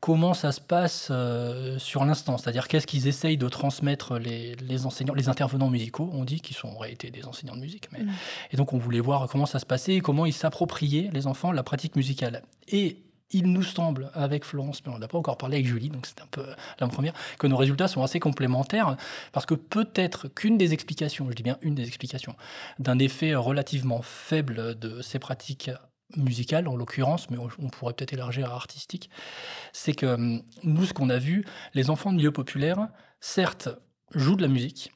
comment 0.00 0.34
ça 0.34 0.52
se 0.52 0.60
passe 0.60 1.08
euh, 1.10 1.78
sur 1.78 2.04
l'instant, 2.04 2.38
c'est-à-dire 2.38 2.68
qu'est-ce 2.68 2.86
qu'ils 2.86 3.08
essayent 3.08 3.38
de 3.38 3.48
transmettre 3.48 4.18
les, 4.18 4.86
enseignants, 4.86 5.14
les 5.14 5.28
intervenants 5.28 5.70
musicaux, 5.70 6.10
on 6.12 6.24
dit 6.24 6.40
qu'ils 6.40 6.56
sont 6.56 6.68
en 6.68 6.78
réalité 6.78 7.10
des 7.10 7.24
enseignants 7.26 7.56
de 7.56 7.60
musique, 7.60 7.88
mais... 7.92 8.00
Mm. 8.00 8.10
et 8.52 8.56
donc 8.56 8.72
on 8.72 8.78
voulait 8.78 9.00
voir 9.00 9.28
comment 9.28 9.46
ça 9.46 9.58
se 9.58 9.66
passait 9.66 9.94
et 9.94 10.00
comment 10.00 10.26
ils 10.26 10.32
s'appropriaient, 10.32 11.10
les 11.12 11.26
enfants, 11.26 11.52
la 11.52 11.62
pratique 11.62 11.96
musicale. 11.96 12.42
Et 12.68 13.02
il 13.32 13.52
nous 13.52 13.62
semble, 13.62 14.10
avec 14.14 14.44
Florence, 14.44 14.82
mais 14.86 14.92
on 14.92 14.98
n'a 14.98 15.08
pas 15.08 15.18
encore 15.18 15.36
parlé 15.36 15.56
avec 15.56 15.66
Julie, 15.66 15.90
donc 15.90 16.06
c'est 16.06 16.20
un 16.20 16.28
peu 16.30 16.44
la 16.78 16.86
première, 16.86 17.12
que 17.38 17.46
nos 17.46 17.56
résultats 17.56 17.88
sont 17.88 18.02
assez 18.02 18.20
complémentaires, 18.20 18.96
parce 19.32 19.46
que 19.46 19.54
peut-être 19.54 20.28
qu'une 20.28 20.56
des 20.58 20.72
explications, 20.72 21.26
je 21.28 21.34
dis 21.34 21.42
bien 21.42 21.58
une 21.62 21.74
des 21.74 21.86
explications, 21.86 22.36
d'un 22.78 22.98
effet 22.98 23.34
relativement 23.34 24.02
faible 24.02 24.78
de 24.78 25.02
ces 25.02 25.18
pratiques 25.18 25.70
musicale 26.16 26.68
en 26.68 26.76
l'occurrence, 26.76 27.30
mais 27.30 27.38
on 27.38 27.68
pourrait 27.68 27.92
peut-être 27.92 28.12
élargir 28.12 28.52
à 28.52 28.54
artistique, 28.54 29.10
c'est 29.72 29.94
que 29.94 30.06
hum, 30.06 30.42
nous, 30.62 30.84
ce 30.84 30.92
qu'on 30.92 31.10
a 31.10 31.18
vu, 31.18 31.44
les 31.74 31.90
enfants 31.90 32.12
de 32.12 32.16
milieu 32.16 32.32
populaire, 32.32 32.88
certes, 33.20 33.68
jouent 34.14 34.36
de 34.36 34.42
la 34.42 34.48
musique, 34.48 34.92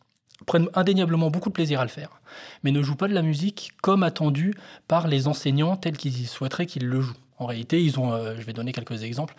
prennent 0.46 0.68
indéniablement 0.75 1.30
beaucoup 1.30 1.49
de 1.49 1.54
plaisir 1.54 1.80
à 1.80 1.85
le 1.85 1.90
faire, 1.90 2.20
mais 2.62 2.70
ne 2.70 2.82
jouent 2.82 2.96
pas 2.96 3.08
de 3.08 3.14
la 3.14 3.23
musique 3.23 3.73
comme 3.82 4.02
attendu 4.02 4.54
par 4.88 5.08
les 5.08 5.28
enseignants 5.28 5.76
tels 5.76 5.96
qu'ils 5.96 6.28
souhaiteraient 6.28 6.66
qu'ils 6.66 6.87
le 6.87 7.00
jouent. 7.00 7.16
En 7.38 7.46
réalité, 7.46 7.82
ils 7.82 7.99
ont, 7.99 8.12
euh, 8.12 8.37
je 8.38 8.42
vais 8.42 8.52
donner 8.52 8.73
quelques 8.73 9.02
exemples, 9.02 9.35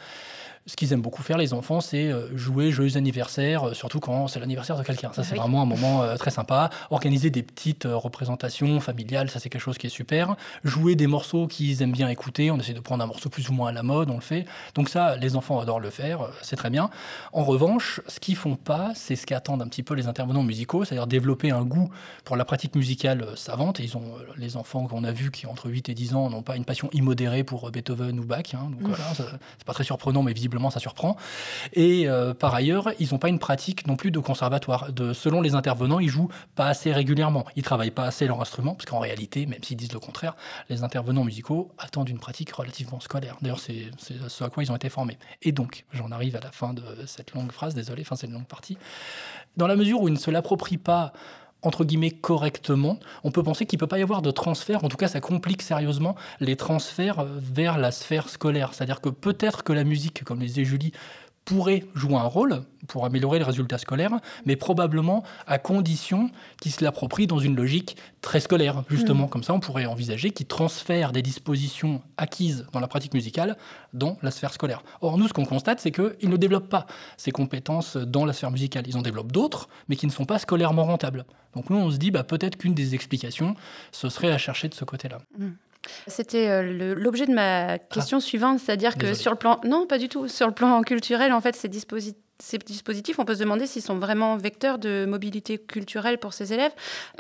ce 0.68 0.76
qu'ils 0.76 0.94
aiment 0.94 1.02
beaucoup 1.02 1.24
faire, 1.24 1.38
les 1.38 1.54
enfants, 1.54 1.82
c'est 1.82 2.12
euh, 2.12 2.36
jouer 2.38 2.72
joyeux 2.72 2.96
anniversaire, 2.96 3.70
euh, 3.70 3.74
surtout 3.74 4.00
quand 4.00 4.28
c'est 4.28 4.40
l'anniversaire 4.40 4.78
de 4.78 4.84
quelqu'un. 4.84 5.12
Ça, 5.12 5.24
c'est 5.24 5.36
vraiment 5.36 5.62
un 5.64 5.66
moment 5.66 6.04
euh, 6.04 6.16
très 6.18 6.30
sympa. 6.30 6.70
Organiser 6.92 7.32
des 7.32 7.42
petites 7.42 7.88
représentations 7.90 8.80
familiales, 8.80 9.30
ça, 9.32 9.40
c'est 9.40 9.50
quelque 9.50 9.62
chose 9.62 9.80
qui 9.80 9.88
est 9.88 9.92
super. 9.92 10.36
Jouer 10.64 10.96
des 10.96 11.08
morceaux 11.08 11.48
qu'ils 11.48 11.82
aiment 11.82 11.92
bien 11.92 12.10
écouter. 12.10 12.52
On 12.52 12.60
essaie 12.60 12.74
de 12.74 12.80
prendre 12.80 13.04
un 13.04 13.08
morceau 13.08 13.30
plus 13.30 13.50
ou 13.50 13.54
moins 13.54 13.70
à 13.70 13.72
la 13.72 13.82
mode, 13.82 14.12
on 14.12 14.16
le 14.16 14.22
fait. 14.22 14.46
Donc, 14.76 14.90
ça, 14.90 15.16
les 15.16 15.36
enfants 15.36 15.60
adorent 15.60 15.80
le 15.80 15.90
faire, 15.90 16.30
c'est 16.44 16.56
très 16.56 16.70
bien. 16.70 16.92
En 17.34 17.44
revanche, 17.44 18.02
ce 18.08 18.20
qu'ils 18.20 18.36
font 18.36 18.56
pas, 18.56 18.92
c'est 18.94 19.16
ce 19.16 19.26
qu'attendent 19.26 19.64
un 19.64 19.68
petit 19.68 19.84
peu 19.84 19.96
les 19.96 20.08
intervenants 20.08 20.44
musicaux, 20.44 20.86
c'est-à-dire 20.86 21.08
développer 21.08 21.50
un 21.50 21.64
goût 21.64 21.90
pour 22.24 22.36
la 22.36 22.46
pratique 22.46 22.76
musicale 22.76 23.26
savante. 23.36 23.80
ils 23.80 23.98
ont, 23.98 24.14
les 24.38 24.58
enfants 24.58 24.86
qu'on 24.86 25.04
a 25.04 25.12
vus 25.12 25.32
qui, 25.32 25.48
entre 25.48 25.70
8 25.70 25.90
et 25.90 25.96
10 25.96 26.14
ans, 26.14 26.30
n'ont 26.30 26.44
pas 26.44 26.56
une 26.56 26.66
passion 26.66 26.90
immodérée 26.94 27.44
pour 27.44 27.72
Beethoven 27.72 28.20
ou 28.20 28.26
Bach. 28.26 28.44
Hein. 28.54 28.70
donc, 28.72 28.90
voilà, 28.90 29.04
c'est 29.16 29.66
pas 29.66 29.74
très 29.74 29.84
surprenant, 29.84 30.22
mais 30.22 30.34
visiblement, 30.34 30.51
ça 30.70 30.80
surprend. 30.80 31.16
Et 31.74 32.08
euh, 32.08 32.34
par 32.34 32.54
ailleurs, 32.54 32.92
ils 33.00 33.10
n'ont 33.12 33.18
pas 33.18 33.30
une 33.30 33.40
pratique 33.40 33.88
non 33.88 33.96
plus 33.96 34.12
de 34.12 34.20
conservatoire. 34.20 34.92
De, 34.92 35.14
selon 35.14 35.42
les 35.42 35.56
intervenants, 35.56 36.00
ils 36.00 36.10
jouent 36.10 36.30
pas 36.56 36.68
assez 36.68 36.92
régulièrement. 36.92 37.46
Ils 37.56 37.64
travaillent 37.64 37.92
pas 37.92 38.06
assez 38.06 38.28
leur 38.28 38.42
instrument, 38.42 38.76
parce 38.76 38.86
qu'en 38.86 39.00
réalité, 39.00 39.46
même 39.46 39.64
s'ils 39.64 39.78
disent 39.78 39.94
le 39.94 40.00
contraire, 40.00 40.36
les 40.70 40.84
intervenants 40.84 41.24
musicaux 41.24 41.72
attendent 41.78 42.10
une 42.10 42.20
pratique 42.20 42.52
relativement 42.52 43.00
scolaire. 43.00 43.38
D'ailleurs, 43.42 43.60
c'est 43.60 43.92
ce 44.28 44.44
à 44.44 44.50
quoi 44.50 44.64
ils 44.64 44.72
ont 44.72 44.76
été 44.76 44.90
formés. 44.90 45.18
Et 45.42 45.52
donc, 45.52 45.86
j'en 45.94 46.12
arrive 46.12 46.36
à 46.36 46.42
la 46.42 46.52
fin 46.52 46.74
de 46.74 46.84
cette 47.06 47.34
longue 47.34 47.52
phrase, 47.52 47.76
désolé, 47.76 48.04
fin 48.04 48.16
cette 48.16 48.32
longue 48.32 48.46
partie. 48.46 48.78
Dans 49.58 49.68
la 49.68 49.76
mesure 49.76 50.02
où 50.02 50.08
ils 50.08 50.14
ne 50.14 50.20
se 50.20 50.32
l'approprient 50.32 50.78
pas 50.78 51.14
entre 51.62 51.86
guillemets 51.86 52.12
correctement, 52.12 53.00
on 53.24 53.32
peut 53.32 53.44
penser 53.44 53.66
qu'il 53.66 53.78
ne 53.78 53.82
peut 53.82 53.88
pas 53.88 54.00
y 54.00 54.02
avoir 54.02 54.22
de 54.22 54.32
transfert, 54.32 54.84
en 54.84 54.90
tout 54.90 54.98
cas 54.98 55.08
ça 55.08 55.22
complique 55.22 55.62
sérieusement 55.62 56.16
les 56.40 56.56
transferts 56.56 57.26
vers 57.26 57.78
la 57.78 57.92
sphère 57.92 58.30
scolaire. 58.30 58.74
C'est-à-dire 58.74 59.02
que 59.02 59.10
peut-être 59.10 59.64
que 59.64 59.74
la 59.74 59.84
musique, 59.84 60.24
comme 60.24 60.40
le 60.40 60.46
disait 60.46 60.66
Julie, 60.66 60.92
pourrait 61.46 61.86
jouer 61.96 62.16
un 62.16 62.24
rôle 62.24 62.62
pour 62.88 63.06
améliorer 63.06 63.40
les 63.40 63.46
résultats 63.46 63.78
scolaires, 63.78 64.20
mais 64.46 64.56
probablement 64.56 65.24
à 65.48 65.58
condition 65.58 66.30
qu'ils 66.62 66.72
se 66.72 66.84
l'approprient 66.84 67.28
dans 67.28 67.40
une 67.40 67.56
logique 67.56 67.98
très 68.22 68.40
scolaire. 68.40 68.84
Justement, 68.90 69.26
mm. 69.26 69.30
comme 69.30 69.44
ça, 69.44 69.54
on 69.54 69.60
pourrait 69.60 69.86
envisager 69.86 70.32
qu'ils 70.32 70.48
transfèrent 70.48 71.12
des 71.12 71.22
dispositions 71.22 72.02
acquises 72.18 72.66
dans 72.74 72.80
la 72.80 72.88
pratique 72.88 73.14
musicale 73.14 73.58
dans 73.94 74.18
la 74.22 74.32
sphère 74.32 74.54
scolaire. 74.54 74.84
Or, 75.02 75.18
nous, 75.18 75.28
ce 75.28 75.34
qu'on 75.34 75.46
constate, 75.46 75.80
c'est 75.80 75.92
qu'ils 75.92 76.30
ne 76.30 76.38
développent 76.38 76.70
pas 76.70 76.86
ces 77.18 77.32
compétences 77.32 77.98
dans 77.98 78.26
la 78.26 78.34
sphère 78.34 78.52
musicale. 78.52 78.86
Ils 78.88 78.98
en 78.98 79.02
développent 79.02 79.32
d'autres, 79.32 79.70
mais 79.90 79.96
qui 79.96 80.06
ne 80.06 80.12
sont 80.12 80.26
pas 80.26 80.40
scolairement 80.40 80.86
rentables. 80.86 81.26
Donc 81.54 81.70
nous, 81.70 81.78
on 81.78 81.92
se 81.92 81.98
dit, 81.98 82.12
bah, 82.12 82.24
peut-être 82.24 82.58
qu'une 82.58 82.74
des 82.74 82.96
explications, 82.96 83.56
ce 83.92 84.10
serait 84.10 84.32
à 84.32 84.38
chercher 84.38 84.70
de 84.70 84.74
ce 84.74 84.86
côté-là. 84.86 85.20
Mm. 85.38 85.50
C'était 86.08 86.50
euh, 86.50 86.96
l'objet 86.96 87.26
de 87.26 87.34
ma 87.34 87.80
question 87.80 88.18
ah. 88.18 88.22
suivante, 88.22 88.60
c'est-à-dire 88.60 88.98
que 88.98 89.14
sur 89.14 89.32
le 89.32 89.38
plan, 89.38 89.60
non, 89.64 89.88
pas 89.88 89.98
du 89.98 90.10
tout, 90.10 90.28
sur 90.28 90.48
le 90.48 90.54
plan 90.54 90.82
culturel, 90.84 91.34
en 91.34 91.42
fait, 91.42 91.56
ces 91.56 91.70
dispositifs 91.70 92.18
ces 92.42 92.58
dispositifs, 92.58 93.20
on 93.20 93.26
peut 93.26 93.36
se 93.36 93.40
demander 93.40 93.68
s'ils 93.68 93.82
sont 93.82 93.98
vraiment 93.98 94.36
vecteurs 94.36 94.80
de 94.80 95.06
mobilité 95.08 95.58
culturelle 95.58 96.18
pour 96.18 96.34
ces 96.34 96.54
élèves. 96.54 96.72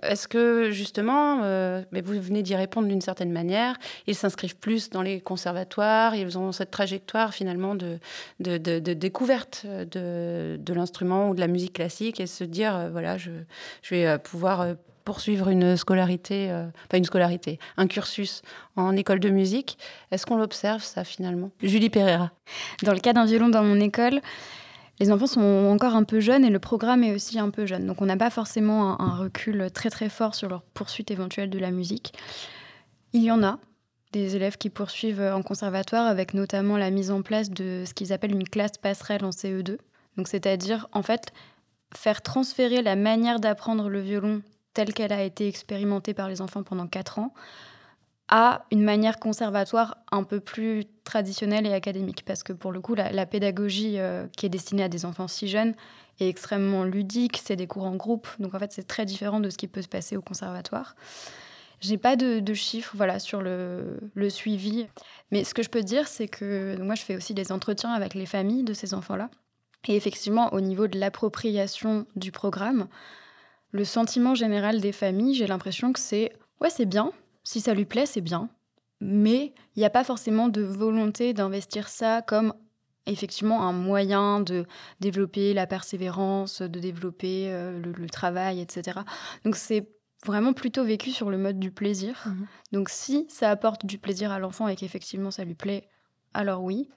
Est-ce 0.01 0.27
que 0.27 0.71
justement, 0.71 1.41
euh, 1.43 1.83
mais 1.91 2.01
vous 2.01 2.19
venez 2.19 2.41
d'y 2.41 2.55
répondre 2.55 2.87
d'une 2.87 3.01
certaine 3.01 3.31
manière, 3.31 3.77
ils 4.07 4.15
s'inscrivent 4.15 4.57
plus 4.57 4.89
dans 4.89 5.01
les 5.01 5.21
conservatoires, 5.21 6.15
ils 6.15 6.37
ont 6.37 6.51
cette 6.51 6.71
trajectoire 6.71 7.33
finalement 7.33 7.75
de, 7.75 7.99
de, 8.39 8.79
découverte 8.93 9.65
de, 9.65 10.57
de 10.59 10.73
l'instrument 10.73 11.29
ou 11.29 11.35
de 11.35 11.39
la 11.39 11.47
musique 11.47 11.73
classique 11.73 12.19
et 12.19 12.27
se 12.27 12.43
dire, 12.43 12.75
euh, 12.75 12.89
voilà, 12.89 13.17
je, 13.17 13.31
je 13.83 13.95
vais 13.95 14.17
pouvoir 14.17 14.65
poursuivre 15.03 15.49
une 15.49 15.75
scolarité, 15.77 16.51
euh, 16.51 16.67
pas 16.89 16.97
une 16.97 17.05
scolarité, 17.05 17.59
un 17.77 17.87
cursus 17.87 18.41
en 18.75 18.95
école 18.95 19.19
de 19.19 19.29
musique. 19.29 19.77
Est-ce 20.11 20.25
qu'on 20.25 20.37
l'observe 20.37 20.83
ça 20.83 21.03
finalement? 21.03 21.51
Julie 21.61 21.89
Pereira. 21.89 22.31
Dans 22.83 22.93
le 22.93 22.99
cas 22.99 23.13
d'un 23.13 23.25
violon 23.25 23.49
dans 23.49 23.63
mon 23.63 23.79
école, 23.79 24.21
les 24.99 25.11
enfants 25.11 25.27
sont 25.27 25.67
encore 25.71 25.95
un 25.95 26.03
peu 26.03 26.19
jeunes 26.19 26.45
et 26.45 26.49
le 26.49 26.59
programme 26.59 27.03
est 27.03 27.13
aussi 27.13 27.39
un 27.39 27.49
peu 27.49 27.65
jeune. 27.65 27.87
Donc 27.87 28.01
on 28.01 28.05
n'a 28.05 28.17
pas 28.17 28.29
forcément 28.29 29.01
un, 29.01 29.15
recul 29.15 29.69
très 29.73 29.89
très 29.89 30.09
fort 30.09 30.35
sur 30.35 30.47
leur 30.47 30.61
poursuite 30.61 31.11
éventuelle 31.11 31.49
de 31.49 31.59
la 31.59 31.71
musique. 31.71 32.13
Il 33.13 33.23
y 33.23 33.31
en 33.31 33.43
a 33.43 33.57
des 34.11 34.35
élèves 34.35 34.57
qui 34.57 34.69
poursuivent 34.69 35.21
en 35.21 35.41
conservatoire 35.41 36.05
avec 36.05 36.33
notamment 36.33 36.77
la 36.77 36.91
mise 36.91 37.11
en 37.11 37.21
place 37.21 37.49
de 37.49 37.83
ce 37.85 37.93
qu'ils 37.93 38.13
appellent 38.13 38.33
une 38.33 38.47
classe 38.47 38.77
passerelle 38.77 39.25
en 39.25 39.31
CE2. 39.31 39.77
Donc 40.17 40.27
c'est-à-dire 40.27 40.87
en 40.91 41.01
fait 41.01 41.31
faire 41.95 42.21
transférer 42.21 42.81
la 42.81 42.95
manière 42.95 43.39
d'apprendre 43.39 43.89
le 43.89 44.01
violon 44.01 44.41
telle 44.73 44.93
qu'elle 44.93 45.13
a 45.13 45.23
été 45.23 45.47
expérimentée 45.47 46.13
par 46.13 46.29
les 46.29 46.41
enfants 46.41 46.63
pendant 46.63 46.87
4 46.87 47.19
ans, 47.19 47.33
à 48.31 48.65
une 48.71 48.83
manière 48.83 49.19
conservatoire 49.19 49.97
un 50.11 50.23
peu 50.23 50.39
plus 50.39 50.85
traditionnelle 51.03 51.67
et 51.67 51.73
académique. 51.73 52.23
Parce 52.25 52.43
que 52.43 52.53
pour 52.53 52.71
le 52.71 52.79
coup, 52.79 52.95
la, 52.95 53.25
pédagogie 53.25 53.99
euh, 53.99 54.25
qui 54.37 54.45
est 54.45 54.49
destinée 54.49 54.83
à 54.83 54.89
des 54.89 55.05
enfants 55.05 55.27
si 55.27 55.49
jeunes 55.49 55.75
est 56.19 56.29
extrêmement 56.29 56.85
ludique, 56.85 57.41
c'est 57.43 57.57
des 57.57 57.67
cours 57.67 57.83
en 57.83 57.95
groupe, 57.95 58.27
donc 58.39 58.55
en 58.55 58.59
fait 58.59 58.71
c'est 58.71 58.87
très 58.87 59.05
différent 59.05 59.39
de 59.39 59.49
ce 59.49 59.57
qui 59.57 59.67
peut 59.67 59.81
se 59.81 59.87
passer 59.87 60.15
au 60.15 60.21
conservatoire. 60.21 60.95
J'ai 61.81 61.97
pas 61.97 62.15
de, 62.15 62.53
chiffres 62.53 62.93
voilà, 62.95 63.17
sur 63.19 63.41
le, 63.41 63.99
le, 64.13 64.29
suivi, 64.29 64.85
mais 65.31 65.43
ce 65.43 65.55
que 65.55 65.63
je 65.63 65.69
peux 65.69 65.81
dire, 65.81 66.07
c'est 66.07 66.27
que 66.27 66.77
moi 66.79 66.93
je 66.93 67.01
fais 67.01 67.15
aussi 67.15 67.33
des 67.33 67.51
entretiens 67.51 67.91
avec 67.91 68.13
les 68.13 68.27
familles 68.27 68.63
de 68.63 68.73
ces 68.73 68.93
enfants-là. 68.93 69.29
Et 69.87 69.95
effectivement, 69.95 70.53
au 70.53 70.61
niveau 70.61 70.87
de 70.87 70.99
l'appropriation 70.99 72.05
du 72.15 72.31
programme, 72.31 72.87
le 73.71 73.85
sentiment 73.85 74.35
général 74.35 74.81
des 74.81 74.91
familles, 74.91 75.35
j'ai 75.35 75.47
l'impression 75.47 75.93
que 75.93 75.99
c'est 75.99 76.33
ouais, 76.59 76.69
c'est 76.69 76.85
bien, 76.85 77.11
si 77.43 77.61
ça 77.61 77.73
lui 77.73 77.85
plaît, 77.85 78.05
c'est 78.05 78.21
bien, 78.21 78.49
mais 78.99 79.53
il 79.75 79.79
n'y 79.79 79.85
a 79.85 79.89
pas 79.89 80.03
forcément 80.03 80.47
de 80.47 80.61
volonté 80.61 81.33
d'investir 81.33 81.89
ça 81.89 82.21
comme 82.21 82.53
effectivement 83.07 83.63
un 83.63 83.73
moyen 83.73 84.41
de 84.41 84.65
développer 84.99 85.53
la 85.53 85.65
persévérance, 85.65 86.61
de 86.61 86.79
développer 86.79 87.47
euh, 87.49 87.79
le, 87.79 88.09
travail, 88.09 88.61
etc. 88.61 88.99
Donc 89.43 89.55
c'est 89.55 89.89
vraiment 90.23 90.53
plutôt 90.53 90.83
vécu 90.83 91.11
sur 91.11 91.31
le 91.31 91.37
mode 91.37 91.59
du 91.59 91.71
plaisir. 91.71 92.23
Mmh 92.25 92.45
Donc 92.73 92.89
si 92.89 93.25
ça 93.27 93.49
apporte 93.49 93.85
du 93.85 93.97
plaisir 93.97 94.31
à 94.31 94.39
l'enfant 94.39 94.67
et 94.67 94.75
qu'effectivement 94.75 95.31
ça 95.31 95.43
lui 95.43 95.55
plaît, 95.55 95.87
alors 96.33 96.63
oui. 96.63 96.89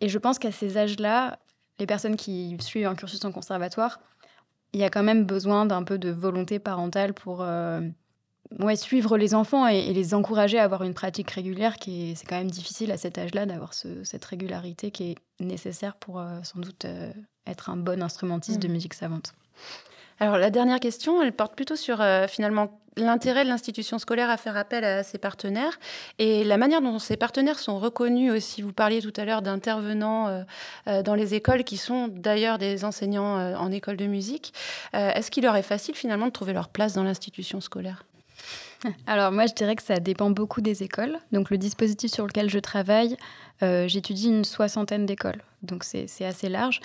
Et 0.00 0.08
je 0.08 0.18
pense 0.18 0.38
qu'à 0.38 0.50
ces 0.50 0.78
âges-là, 0.78 1.38
les 1.78 1.86
personnes 1.86 2.16
qui 2.16 2.56
suivent 2.60 2.86
un 2.86 2.94
cursus 2.94 3.24
en 3.24 3.32
conservatoire 3.32 4.00
il 4.72 4.80
y 4.80 4.84
a 4.84 4.90
quand 4.90 5.02
même 5.02 5.24
besoin 5.24 5.66
d'un 5.66 5.82
peu 5.82 5.98
de 5.98 6.10
volonté 6.10 6.58
parentale 6.58 7.12
pour 7.14 7.42
euh, 7.42 7.80
ouais, 8.58 8.76
suivre 8.76 9.16
les 9.16 9.34
enfants 9.34 9.66
et, 9.66 9.92
les 9.92 10.14
encourager 10.14 10.58
à 10.58 10.64
avoir 10.64 10.82
une 10.82 10.94
pratique 10.94 11.30
régulière 11.30 11.76
qui 11.76 12.14
c'est 12.16 12.26
quand 12.26 12.38
même 12.38 12.50
difficile 12.50 12.90
à 12.92 12.96
cet 12.96 13.18
âge-là 13.18 13.46
d'avoir 13.46 13.74
cette 13.74 14.24
régularité 14.24 14.90
qui 14.90 15.10
est 15.10 15.16
nécessaire 15.40 15.96
pour 15.96 16.20
euh, 16.20 16.42
sans 16.42 16.60
doute 16.60 16.84
euh, 16.84 17.12
être 17.46 17.70
un 17.70 17.76
bon 17.76 18.02
instrumentiste 18.02 18.60
de 18.60 18.68
mmh. 18.68 18.72
musique 18.72 18.94
savante. 18.94 19.34
Alors 20.22 20.38
la 20.38 20.50
dernière 20.50 20.78
question, 20.78 21.20
elle 21.20 21.32
porte 21.32 21.56
plutôt 21.56 21.74
sur 21.74 22.00
finalement 22.28 22.78
l'intérêt 22.96 23.42
de 23.42 23.48
l'institution 23.48 23.98
scolaire 23.98 24.30
à 24.30 24.36
faire 24.36 24.56
appel 24.56 24.84
à 24.84 25.02
ses 25.02 25.18
partenaires 25.18 25.80
et 26.20 26.44
la 26.44 26.56
manière 26.56 26.80
dont 26.80 27.00
ces 27.00 27.16
partenaires 27.16 27.58
sont 27.58 27.80
reconnus 27.80 28.30
aussi. 28.30 28.62
Vous 28.62 28.72
parliez 28.72 29.00
tout 29.00 29.12
à 29.16 29.24
l'heure 29.24 29.42
d'intervenants 29.42 30.28
euh, 30.28 30.42
euh, 30.86 31.02
dans 31.02 31.16
les 31.16 31.34
écoles 31.34 31.64
qui 31.64 31.76
sont 31.76 32.06
d'ailleurs 32.06 32.58
des 32.58 32.84
enseignants 32.84 33.36
euh, 33.36 33.56
en 33.56 33.72
école 33.72 33.96
de 33.96 34.06
musique. 34.06 34.54
Est-ce 34.92 35.32
qu'il 35.32 35.42
leur 35.42 35.56
est 35.56 35.62
facile 35.62 35.96
finalement 35.96 36.26
de 36.26 36.32
trouver 36.32 36.52
leur 36.52 36.68
place 36.68 36.92
dans 36.92 37.02
l'institution 37.02 37.60
scolaire? 37.60 38.04
Alors 39.08 39.32
moi, 39.32 39.46
je 39.46 39.54
dirais 39.54 39.74
que 39.74 39.82
ça 39.82 39.98
dépend 39.98 40.30
beaucoup 40.30 40.60
des 40.60 40.84
écoles. 40.84 41.18
Donc 41.32 41.50
le 41.50 41.58
dispositif 41.58 42.12
sur 42.12 42.28
lequel 42.28 42.48
je 42.48 42.60
travaille, 42.60 43.16
j'étudie 43.60 44.28
une 44.28 44.44
soixantaine 44.44 45.06
d'écoles. 45.06 45.42
Donc 45.62 45.84
c'est 45.84 46.24
assez 46.24 46.48
large. 46.48 46.80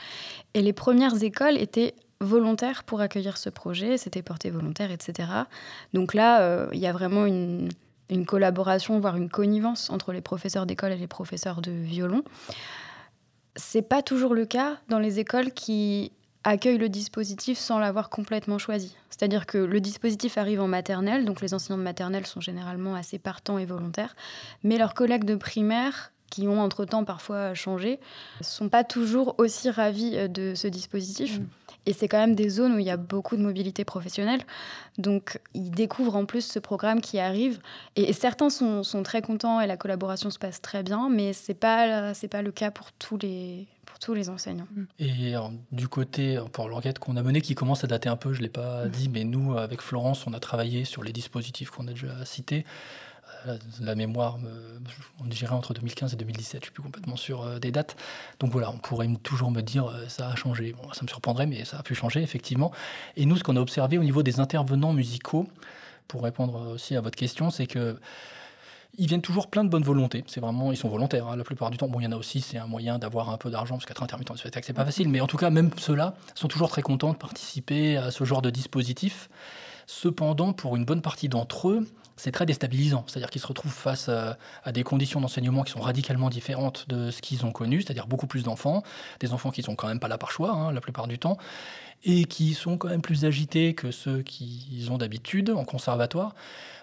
Et 0.54 0.62
les 0.62 0.74
premières 0.74 1.24
écoles 1.24 1.58
étaient 1.58 1.94
volontaire 2.22 2.84
pour 2.84 3.02
accueillir 3.02 3.38
ce 3.38 3.50
projet, 3.50 3.98
c'était 3.98 4.22
porté 4.22 4.50
volontaire, 4.50 4.92
etc. 4.92 5.30
Donc 5.94 6.14
là, 6.14 6.42
euh, 6.42 6.68
il 6.74 6.80
y 6.80 6.88
a 6.88 6.94
vraiment 6.94 7.26
une, 7.26 7.70
collaboration, 8.26 9.00
voire 9.00 9.18
une 9.18 9.30
connivence 9.30 9.90
entre 9.90 10.14
les 10.14 10.22
professeurs 10.22 10.66
d'école 10.66 10.94
et 10.94 10.98
les 10.98 11.08
professeurs 11.08 11.62
de 11.62 11.72
violon. 11.72 12.24
C'est 13.56 13.82
pas 13.82 14.02
toujours 14.02 14.34
le 14.34 14.46
cas 14.46 14.78
dans 14.88 15.00
les 15.00 15.20
écoles 15.20 15.52
qui 15.52 16.12
accueillent 16.44 16.78
le 16.78 16.90
dispositif 16.90 17.58
sans 17.58 17.80
l'avoir 17.80 18.10
complètement 18.10 18.58
choisi. 18.58 18.96
C'est-à-dire 19.10 19.46
que 19.46 19.58
le 19.58 19.82
dispositif 19.82 20.38
arrive 20.38 20.62
en 20.62 20.68
maternelle, 20.68 21.26
donc 21.26 21.42
les 21.42 21.54
enseignants 21.54 21.80
de 21.80 21.84
maternelle 21.84 22.26
sont 22.26 22.40
généralement 22.40 22.96
assez 22.96 23.20
partants 23.20 23.58
et 23.58 23.66
volontaires, 23.66 24.16
mais 24.64 24.78
leurs 24.78 24.94
collègues 24.94 25.26
de 25.26 25.36
primaire 25.36 26.14
qui 26.30 26.48
ont 26.48 26.62
entre-temps 26.62 27.04
parfois 27.04 27.54
changé, 27.54 28.00
sont 28.42 28.70
pas 28.70 28.84
toujours 28.84 29.36
aussi 29.38 29.70
ravis 29.70 30.12
euh, 30.16 30.28
de 30.28 30.54
ce 30.56 30.68
dispositif. 30.68 31.40
Mm. 31.40 31.46
Et 31.88 31.94
c'est 31.94 32.10
quand 32.10 32.20
même 32.20 32.36
des 32.36 32.50
zones 32.50 32.76
où 32.76 32.80
il 32.80 32.86
y 32.86 32.92
a 32.92 32.98
beaucoup 32.98 33.38
de 33.38 33.42
mobilité 33.42 33.86
professionnelle. 33.86 34.42
Donc, 34.98 35.40
ils 35.54 35.72
découvrent 35.72 36.18
en 36.18 36.26
plus 36.26 36.46
ce 36.46 36.60
programme 36.60 37.00
qui 37.00 37.18
arrive. 37.18 37.60
Et, 37.96 38.12
certains 38.12 38.50
sont, 38.50 38.84
très 39.04 39.22
contents 39.22 39.62
et 39.62 39.68
la 39.68 39.78
collaboration 39.78 40.30
se 40.30 40.38
passe 40.38 40.62
très 40.62 40.84
bien, 40.84 41.10
mais 41.10 41.32
ce 41.32 41.52
n'est 41.52 41.58
pas, 41.58 42.14
pas 42.30 42.42
le 42.42 42.52
cas 42.52 42.72
pour 42.72 42.92
tous 42.92 43.18
les, 43.18 43.68
pour 43.98 44.06
tous 44.06 44.14
les 44.14 44.30
enseignants. 44.30 44.68
Mm. 44.76 44.84
Et 45.00 45.34
du 45.72 45.88
côté, 45.88 46.40
pour 46.52 46.70
l'enquête 46.70 47.00
qu'on 47.00 47.18
a 47.18 47.24
menée, 47.24 47.42
qui 47.42 47.56
commence 47.56 47.84
à 47.84 47.88
dater 47.88 48.10
un 48.10 48.18
peu, 48.18 48.34
je 48.34 48.40
ne 48.40 48.44
l'ai 48.44 48.50
pas 48.50 48.86
mm. 48.86 48.90
dit, 48.90 49.10
mais 49.10 49.24
nous, 49.24 49.58
avec 49.58 49.82
Florence, 49.82 50.28
on 50.28 50.34
a 50.34 50.40
travaillé 50.40 50.86
sur 50.86 51.04
les 51.04 51.14
dispositifs 51.14 51.70
qu'on 51.70 51.88
a 51.88 51.92
déjà 51.92 52.26
cités 52.26 52.66
la 53.82 53.96
mémoire, 53.96 54.38
on 55.20 55.26
dirait 55.26 55.54
entre 55.54 55.74
2015 55.74 56.14
et 56.14 56.16
2017, 56.18 56.52
je 56.52 56.58
ne 56.58 56.64
suis 56.64 56.72
plus 56.72 56.84
complètement 56.84 57.16
sûr 57.16 57.44
euh, 57.44 57.60
des 57.60 57.72
dates. 57.72 57.96
Donc 58.40 58.52
voilà, 58.52 58.70
on 58.72 58.78
pourrait 58.78 59.08
toujours 59.24 59.52
me 59.52 59.62
dire 59.62 59.88
euh, 59.88 60.08
ça 60.08 60.30
a 60.30 60.36
changé. 60.36 60.74
Bon, 60.74 60.92
ça 60.94 61.04
me 61.04 61.08
surprendrait, 61.08 61.46
mais 61.46 61.66
ça 61.66 61.78
a 61.78 61.84
pu 61.84 61.96
changer, 61.96 62.22
effectivement. 62.22 62.72
Et 63.16 63.26
nous, 63.26 63.38
ce 63.38 63.44
qu'on 63.44 63.56
a 63.56 63.60
observé 63.60 63.98
au 63.98 64.04
niveau 64.04 64.24
des 64.24 64.40
intervenants 64.40 64.94
musicaux, 64.94 65.48
pour 66.08 66.24
répondre 66.24 66.74
aussi 66.74 66.96
à 66.96 67.02
votre 67.02 67.18
question, 67.18 67.50
c'est 67.50 67.68
que 67.68 68.00
ils 68.98 69.08
viennent 69.08 69.22
toujours 69.22 69.48
plein 69.48 69.64
de 69.64 69.70
bonne 69.70 69.84
volonté. 69.84 70.24
C'est 70.28 70.40
vraiment, 70.40 70.72
ils 70.72 70.78
sont 70.78 70.90
volontaires 70.90 71.28
hein, 71.28 71.36
la 71.36 71.44
plupart 71.44 71.70
du 71.70 71.78
temps. 71.78 71.88
Bon, 71.88 72.00
il 72.00 72.04
y 72.04 72.08
en 72.08 72.12
a 72.12 72.18
aussi, 72.18 72.42
c'est 72.42 72.58
un 72.58 72.68
moyen 72.68 73.00
d'avoir 73.00 73.30
un 73.30 73.38
peu 73.38 73.50
d'argent 73.50 73.76
parce 73.76 73.86
qu'être 73.86 74.04
intermittent 74.04 74.32
de 74.32 74.38
spectacle, 74.38 74.66
c'est 74.66 74.74
pas 74.74 74.86
facile. 74.86 75.10
Mais 75.10 75.22
en 75.22 75.28
tout 75.28 75.38
cas, 75.38 75.50
même 75.50 75.70
ceux-là 75.78 76.16
sont 76.36 76.48
toujours 76.48 76.70
très 76.70 76.82
contents 76.82 77.14
de 77.14 77.18
participer 77.18 77.98
à 77.98 78.12
ce 78.12 78.24
genre 78.24 78.42
de 78.42 78.50
dispositif. 78.50 79.30
Cependant, 79.86 80.54
pour 80.54 80.76
une 80.76 80.86
bonne 80.86 81.02
partie 81.02 81.30
d'entre 81.30 81.70
eux, 81.70 81.88
c'est 82.18 82.32
très 82.32 82.46
déstabilisant. 82.46 83.06
C'est-à-dire 83.08 83.30
qu'ils 83.30 83.42
se 83.42 83.48
retrouvent 83.48 83.72
face 83.72 84.10
à, 84.10 84.38
des 84.72 84.84
conditions 84.84 85.22
d'enseignement 85.22 85.64
qui 85.64 85.72
sont 85.72 85.80
radicalement 85.80 86.30
différentes 86.30 86.90
de 86.90 87.12
ce 87.12 87.22
qu'ils 87.22 87.46
ont 87.46 87.52
connu, 87.52 87.82
c'est-à-dire 87.82 88.08
beaucoup 88.08 88.28
plus 88.28 88.44
d'enfants, 88.44 88.84
des 89.20 89.32
enfants 89.34 89.52
qui 89.52 89.64
sont 89.64 89.76
quand 89.76 89.88
même 89.88 90.00
pas 90.00 90.08
là 90.08 90.18
par 90.18 90.32
choix 90.32 90.52
hein, 90.52 90.74
la 90.74 90.82
plupart 90.82 91.08
du 91.08 91.20
temps, 91.20 91.38
et 92.04 92.26
qui 92.26 92.54
sont 92.54 92.78
quand 92.78 92.90
même 92.90 93.02
plus 93.02 93.26
agités 93.26 93.74
que 93.74 93.92
ceux 93.92 94.22
qu'ils 94.24 94.92
ont 94.92 94.98
d'habitude 94.98 95.52
en 95.52 95.64
conservatoire. 95.64 96.36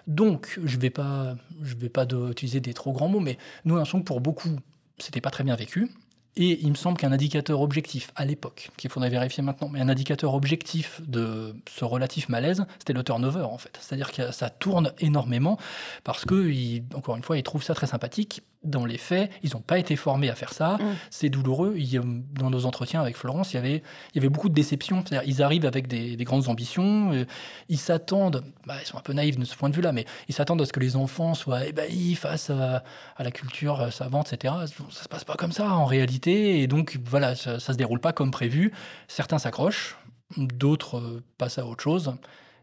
Donc, 0.07 0.59
je 0.63 0.75
ne 0.75 0.81
vais 0.81 0.89
pas, 0.89 1.35
je 1.61 1.75
vais 1.75 1.89
pas 1.89 2.05
utiliser 2.29 2.59
des 2.59 2.73
trop 2.73 2.93
grands 2.93 3.07
mots, 3.07 3.19
mais 3.19 3.37
nous, 3.65 3.75
un 3.77 3.85
son 3.85 4.01
pour 4.01 4.21
beaucoup, 4.21 4.49
c'était 4.97 5.21
pas 5.21 5.31
très 5.31 5.43
bien 5.43 5.55
vécu. 5.55 5.89
Et 6.37 6.59
il 6.61 6.69
me 6.69 6.75
semble 6.75 6.97
qu'un 6.97 7.11
indicateur 7.13 7.61
objectif 7.61 8.11
à 8.15 8.25
l'époque, 8.25 8.69
qu'il 8.75 8.89
faudrait 8.89 9.09
vérifier 9.09 9.41
maintenant, 9.41 9.69
mais 9.71 9.79
un 9.79 9.87
indicateur 9.87 10.33
objectif 10.33 11.01
de 11.07 11.55
ce 11.69 11.85
relatif 11.85 12.27
malaise, 12.27 12.65
c'était 12.77 12.93
le 12.93 13.03
turnover 13.03 13.43
en 13.43 13.57
fait. 13.57 13.77
C'est-à-dire 13.79 14.11
que 14.11 14.31
ça 14.31 14.49
tourne 14.49 14.91
énormément 14.99 15.57
parce 16.03 16.25
que, 16.25 16.51
encore 16.95 17.15
une 17.15 17.23
fois, 17.23 17.37
ils 17.37 17.43
trouvent 17.43 17.63
ça 17.63 17.73
très 17.73 17.87
sympathique. 17.87 18.41
dans 18.65 18.85
les 18.85 18.97
faits, 18.97 19.31
ils 19.43 19.51
n'ont 19.53 19.61
pas 19.61 19.77
été 19.77 19.95
formés 19.95 20.29
à 20.29 20.35
faire 20.35 20.51
ça. 20.51 20.77
Mm. 20.77 20.95
C'est 21.11 21.29
douloureux. 21.29 21.75
Il 21.77 22.01
dans 22.33 22.49
nos 22.49 22.65
entretiens 22.65 22.99
avec 22.99 23.15
Florence, 23.15 23.53
il 23.53 23.57
y 23.57 23.59
avait, 23.59 23.83
il 24.13 24.15
y 24.15 24.19
avait 24.19 24.29
beaucoup 24.29 24.49
de 24.49 24.55
déceptions. 24.55 25.03
C'est-à-dire, 25.05 25.27
ils 25.29 25.41
arrivent 25.43 25.65
avec 25.65 25.87
des, 25.87 26.17
des 26.17 26.23
grandes 26.23 26.49
ambitions. 26.49 27.13
euh, 27.13 27.25
ils 27.69 27.77
s'attendent, 27.77 28.43
bah, 28.65 28.75
ils 28.81 28.87
sont 28.87 28.97
un 28.97 29.01
peu 29.01 29.13
naïfs 29.13 29.37
de 29.37 29.45
ce 29.45 29.55
point 29.55 29.69
de 29.69 29.75
vue-là, 29.75 29.91
mais 29.91 30.05
ils 30.27 30.35
s'attendent 30.35 30.61
à 30.61 30.65
ce 30.65 30.73
que 30.73 30.79
les 30.79 30.95
enfants 30.95 31.33
soient 31.35 31.65
ébahis 31.65 32.15
face 32.15 32.49
à, 32.49 32.83
à 33.15 33.23
la 33.23 33.31
culture 33.31 33.79
euh, 33.81 33.91
savante, 33.91 34.33
etc. 34.33 34.53
Ça 34.89 35.03
se 35.03 35.07
passe 35.07 35.23
pas 35.23 35.35
comme 35.35 35.51
ça 35.51 35.69
en 35.69 35.85
réalité. 35.85 36.24
Et 36.31 36.67
donc, 36.67 36.97
voilà, 37.05 37.35
ça, 37.35 37.59
ça 37.59 37.73
se 37.73 37.77
déroule 37.77 37.99
pas 37.99 38.13
comme 38.13 38.31
prévu. 38.31 38.71
Certains 39.07 39.39
s'accrochent, 39.39 39.97
d'autres 40.37 40.97
euh, 40.97 41.23
passent 41.37 41.57
à 41.59 41.65
autre 41.65 41.83
chose. 41.83 42.13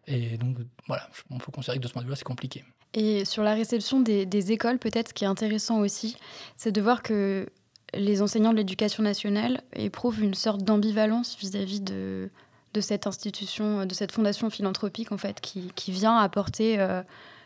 Et 0.06 0.36
donc, 0.36 0.56
voilà, 0.88 1.08
on 1.30 1.38
peut 1.38 1.52
considérer 1.52 1.78
que 1.78 1.82
de 1.82 1.88
ce 1.88 1.92
point 1.92 2.02
de 2.02 2.06
vue-là, 2.06 2.16
c'est 2.16 2.24
compliqué. 2.24 2.64
Et 2.94 3.24
sur 3.24 3.42
la 3.42 3.54
réception 3.54 4.00
des, 4.00 4.26
des 4.26 4.52
écoles, 4.52 4.78
peut-être 4.78 5.08
ce 5.10 5.14
qui 5.14 5.24
est 5.24 5.28
intéressant 5.28 5.78
aussi, 5.78 6.16
c'est 6.56 6.72
de 6.72 6.80
voir 6.80 7.02
que 7.02 7.46
les 7.94 8.20
enseignants 8.22 8.52
de 8.52 8.56
l'éducation 8.56 9.02
nationale 9.02 9.62
éprouvent 9.74 10.22
une 10.22 10.34
sorte 10.34 10.62
d'ambivalence 10.62 11.36
vis-à-vis 11.38 11.80
de, 11.80 12.30
de 12.74 12.80
cette 12.80 13.06
institution, 13.06 13.86
de 13.86 13.94
cette 13.94 14.12
fondation 14.12 14.50
philanthropique, 14.50 15.12
en 15.12 15.18
fait, 15.18 15.40
qui, 15.40 15.70
qui 15.74 15.92
vient 15.92 16.16
apporter, 16.16 16.80
euh, 16.80 17.02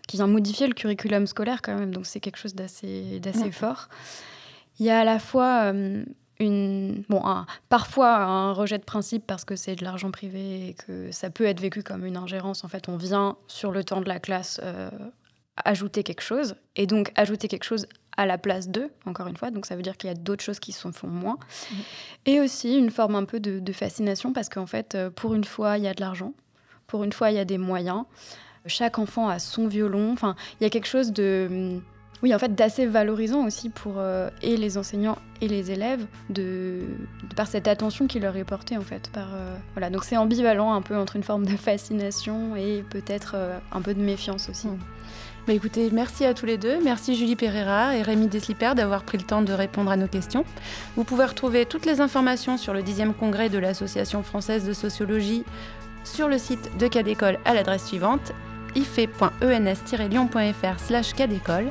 qui 0.08 0.16
vient 0.16 0.26
modifier 0.28 0.66
le 0.66 0.74
curriculum 0.74 1.26
scolaire 1.26 1.62
quand 1.62 1.76
même. 1.78 1.90
Donc 1.92 2.06
c'est 2.06 2.20
quelque 2.20 2.38
chose 2.38 2.54
d'assez 2.54 3.20
d'assez 3.20 3.40
Ouais. 3.40 3.52
fort. 3.52 3.88
Il 4.78 4.86
y 4.86 4.90
a 4.90 5.00
à 5.00 5.04
la 5.04 5.18
fois 5.18 5.72
euh, 5.72 6.04
une, 6.38 7.02
bon, 7.08 7.24
un- 7.26 7.46
parfois 7.68 8.16
un 8.16 8.52
rejet 8.52 8.78
de 8.78 8.84
principe 8.84 9.26
parce 9.26 9.44
que 9.44 9.56
c'est 9.56 9.76
de 9.76 9.84
l'argent 9.84 10.10
privé 10.10 10.68
et 10.68 10.74
que 10.74 11.10
ça 11.12 11.30
peut 11.30 11.44
être 11.46 11.60
vécu 11.60 11.82
comme 11.82 12.04
une 12.04 12.16
ingérence. 12.16 12.64
En 12.64 12.68
fait, 12.68 12.88
on 12.88 12.96
vient 12.96 13.36
sur 13.46 13.70
le 13.72 13.84
temps 13.84 14.00
de 14.00 14.08
la 14.08 14.18
classe 14.20 14.60
euh, 14.62 14.90
ajouter 15.64 16.02
quelque 16.02 16.20
chose 16.22 16.56
et 16.76 16.86
donc 16.86 17.12
ajouter 17.16 17.48
quelque 17.48 17.64
chose 17.64 17.86
à 18.18 18.24
la 18.26 18.38
place 18.38 18.68
d'eux, 18.68 18.90
encore 19.06 19.26
une 19.28 19.36
fois. 19.36 19.50
Donc 19.50 19.66
ça 19.66 19.76
veut 19.76 19.82
dire 19.82 19.96
qu'il 19.96 20.08
y 20.08 20.10
a 20.10 20.14
d'autres 20.16 20.42
choses 20.44 20.58
qui 20.58 20.72
s'en 20.72 20.92
font 20.92 21.08
moins. 21.08 21.38
Et 22.26 22.40
aussi 22.40 22.76
une 22.76 22.90
forme 22.90 23.14
un 23.14 23.24
peu 23.24 23.40
de, 23.40 23.58
de 23.60 23.72
fascination 23.72 24.32
parce 24.32 24.48
qu'en 24.48 24.66
fait, 24.66 24.94
euh, 24.94 25.10
pour 25.10 25.34
une 25.34 25.44
fois, 25.44 25.78
il 25.78 25.84
y 25.84 25.88
a 25.88 25.94
de 25.94 26.00
l'argent. 26.00 26.32
Pour 26.86 27.02
une 27.04 27.12
fois, 27.12 27.30
il 27.30 27.36
y 27.36 27.38
a 27.38 27.44
des 27.44 27.58
moyens. 27.58 28.04
Chaque 28.66 28.98
enfant 28.98 29.28
a 29.28 29.38
son 29.38 29.68
violon. 29.68 30.12
Enfin, 30.12 30.34
il 30.60 30.64
y 30.64 30.66
a 30.66 30.70
quelque 30.70 30.86
chose 30.88 31.12
de, 31.12 31.46
hum, 31.50 31.82
oui, 32.22 32.34
en 32.34 32.38
fait, 32.38 32.54
d'assez 32.54 32.86
valorisant 32.86 33.44
aussi 33.44 33.68
pour 33.68 33.94
euh, 33.98 34.30
et 34.42 34.56
les 34.56 34.78
enseignants 34.78 35.18
et 35.42 35.48
les 35.48 35.70
élèves 35.70 36.06
de, 36.30 36.80
par 37.36 37.46
cette 37.46 37.68
attention 37.68 38.06
qui 38.06 38.20
leur 38.20 38.36
est 38.36 38.44
portée 38.44 38.76
en 38.78 38.82
fait. 38.82 39.10
Par 39.10 39.28
euh, 39.34 39.54
voilà, 39.74 39.90
donc 39.90 40.04
c'est 40.04 40.16
ambivalent 40.16 40.72
un 40.72 40.80
peu 40.80 40.96
entre 40.96 41.16
une 41.16 41.22
forme 41.22 41.44
de 41.44 41.56
fascination 41.56 42.56
et 42.56 42.84
peut-être 42.88 43.32
euh, 43.34 43.58
un 43.70 43.82
peu 43.82 43.92
de 43.92 44.00
méfiance 44.00 44.48
aussi. 44.48 44.68
Mm. 44.68 44.78
Bah 45.46 45.52
écoutez, 45.52 45.90
merci 45.92 46.24
à 46.24 46.34
tous 46.34 46.46
les 46.46 46.58
deux. 46.58 46.82
Merci 46.82 47.14
Julie 47.14 47.36
Pereira 47.36 47.96
et 47.96 48.02
Rémi 48.02 48.26
Desliper 48.26 48.74
d'avoir 48.74 49.04
pris 49.04 49.18
le 49.18 49.22
temps 49.22 49.42
de 49.42 49.52
répondre 49.52 49.90
à 49.92 49.96
nos 49.96 50.08
questions. 50.08 50.44
Vous 50.96 51.04
pouvez 51.04 51.24
retrouver 51.24 51.66
toutes 51.66 51.86
les 51.86 52.00
informations 52.00 52.56
sur 52.56 52.72
le 52.72 52.82
10e 52.82 53.12
congrès 53.12 53.48
de 53.48 53.58
l'Association 53.58 54.24
française 54.24 54.66
de 54.66 54.72
sociologie 54.72 55.44
sur 56.02 56.26
le 56.26 56.38
site 56.38 56.76
de 56.78 56.88
Cadécole 56.88 57.38
à 57.44 57.54
l'adresse 57.54 57.84
suivante 57.84 58.32
ife.ens-lyon.fr. 58.76 61.62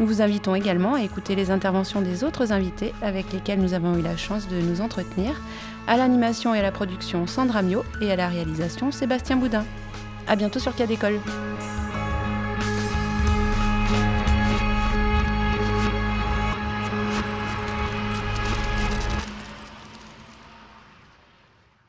Nous 0.00 0.06
vous 0.06 0.22
invitons 0.22 0.54
également 0.54 0.94
à 0.94 1.02
écouter 1.02 1.34
les 1.34 1.50
interventions 1.50 2.00
des 2.00 2.24
autres 2.24 2.52
invités 2.52 2.92
avec 3.02 3.32
lesquels 3.32 3.60
nous 3.60 3.74
avons 3.74 3.96
eu 3.96 4.02
la 4.02 4.16
chance 4.16 4.48
de 4.48 4.60
nous 4.60 4.80
entretenir. 4.80 5.40
À 5.86 5.96
l'animation 5.96 6.54
et 6.54 6.58
à 6.58 6.62
la 6.62 6.72
production, 6.72 7.26
Sandra 7.26 7.62
Mio 7.62 7.84
et 8.00 8.10
à 8.10 8.16
la 8.16 8.28
réalisation, 8.28 8.90
Sébastien 8.90 9.36
Boudin. 9.36 9.64
À 10.26 10.34
bientôt 10.34 10.58
sur 10.58 10.74
Cadécole. 10.74 11.20